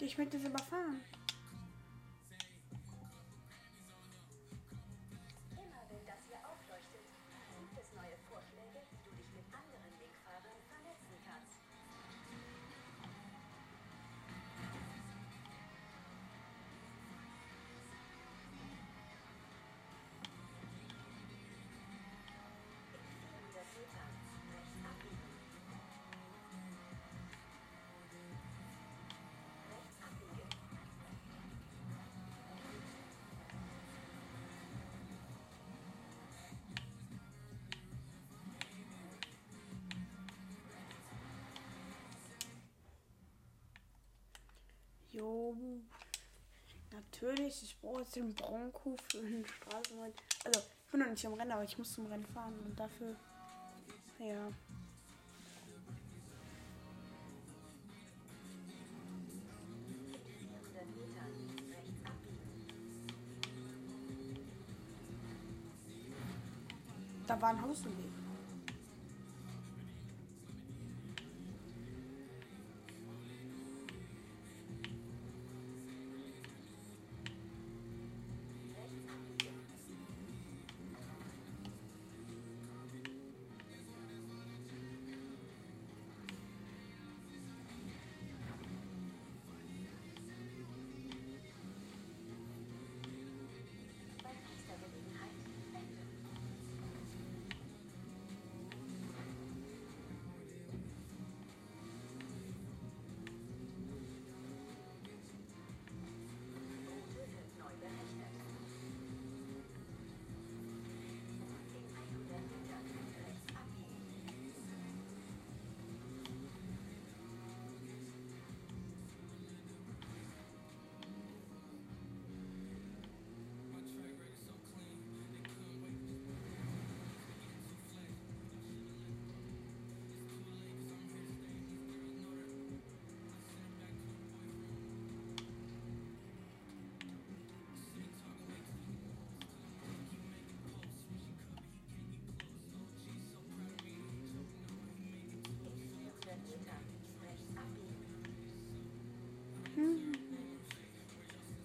Ich 0.01 0.19
möchte 0.19 0.39
das 0.39 0.49
überfahren. 0.49 1.01
Jo. 45.13 45.55
Natürlich, 46.91 47.63
ich 47.63 47.79
brauche 47.81 48.01
jetzt 48.01 48.17
den 48.17 48.35
Bronco 48.35 48.97
für 49.11 49.19
den 49.19 49.47
Straßenrennen. 49.47 50.15
Also, 50.45 50.61
ich 50.61 50.91
bin 50.91 51.01
noch 51.01 51.09
nicht 51.09 51.27
am 51.27 51.35
Rennen, 51.35 51.53
aber 51.53 51.65
ich 51.65 51.77
muss 51.79 51.93
zum 51.93 52.07
Rennen 52.07 52.25
fahren 52.27 52.59
und 52.65 52.79
dafür. 52.79 53.15
Ja. 54.19 54.49
In 59.89 60.13
400 60.39 60.87
Metern 60.97 61.33
rechts 61.71 62.05
abbiegen. 62.05 62.43
Da 67.27 67.41
war 67.41 67.51
ein 67.51 67.63
Haus 67.63 67.81
im 67.85 67.99
Weg. 67.99 68.12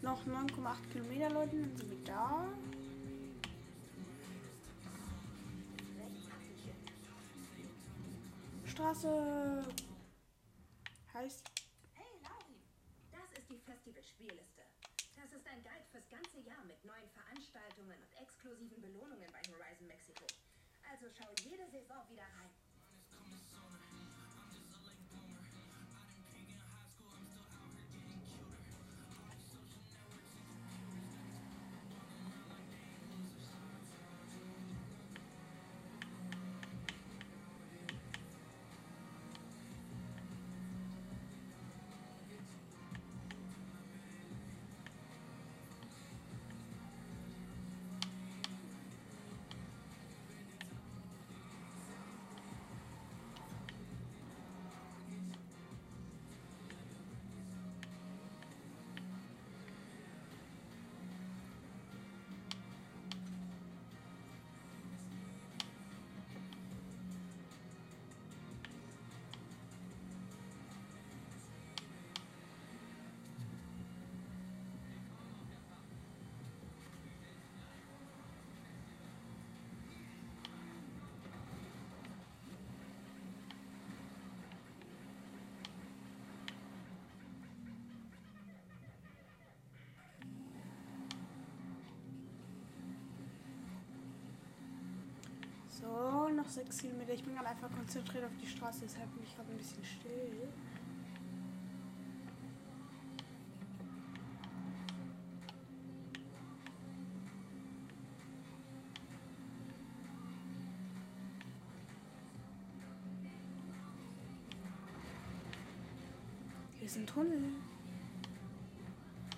Noch 0.07 0.25
9,8 0.25 0.93
Kilometer, 0.93 1.29
Leute, 1.31 1.57
dann 1.57 1.75
sind 1.75 1.89
wir 1.89 1.97
da. 2.05 2.45
Straße 8.65 9.63
noch 96.37 96.47
6 96.47 96.77
Kilometer. 96.77 97.13
Ich 97.13 97.23
bin 97.23 97.33
gerade 97.33 97.49
einfach 97.49 97.71
konzentriert 97.71 98.23
auf 98.23 98.37
die 98.41 98.47
Straße, 98.47 98.81
deshalb 98.83 99.13
bin 99.13 99.23
ich 99.23 99.35
gerade 99.35 99.51
ein 99.51 99.57
bisschen 99.57 99.83
still. 99.83 100.47
Hier 116.77 116.85
ist 116.85 116.97
ein 116.97 117.07
Tunnel. 117.07 117.41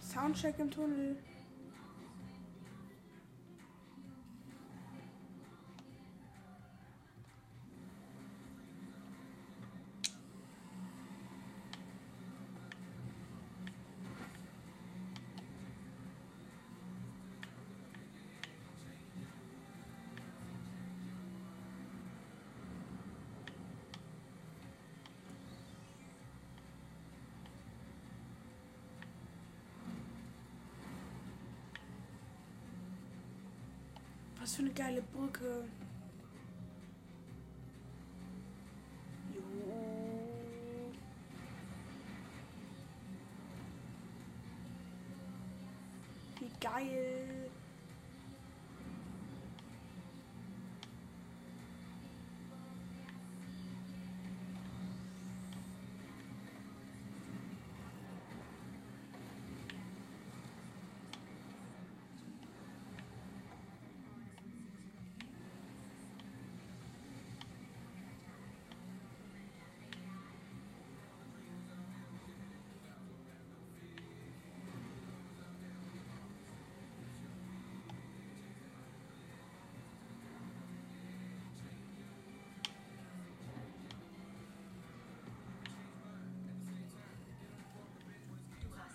Soundcheck 0.02 0.60
im 0.60 0.70
Tunnel. 0.70 1.16
Was 34.50 34.56
für 34.56 34.64
eine 34.64 34.72
geile 34.72 35.04
Brücke. 35.04 35.64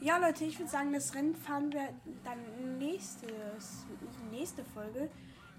Ja, 0.05 0.19
Leute, 0.19 0.45
ich 0.45 0.59
würde 0.59 0.71
sagen, 0.71 0.93
das 0.93 1.15
Rennen 1.15 1.35
fahren 1.35 1.73
wir 1.73 1.89
dann 2.25 2.79
nächstes, 2.79 3.87
nächste 4.31 4.63
Folge. 4.63 5.09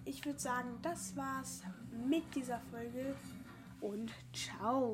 Ich 0.06 0.24
würde 0.24 0.38
sagen, 0.38 0.78
das 0.84 1.16
war's 1.16 1.64
mit 2.08 2.24
dieser 2.36 2.60
Folge 2.70 3.16
und 3.82 4.12
ciao. 4.34 4.94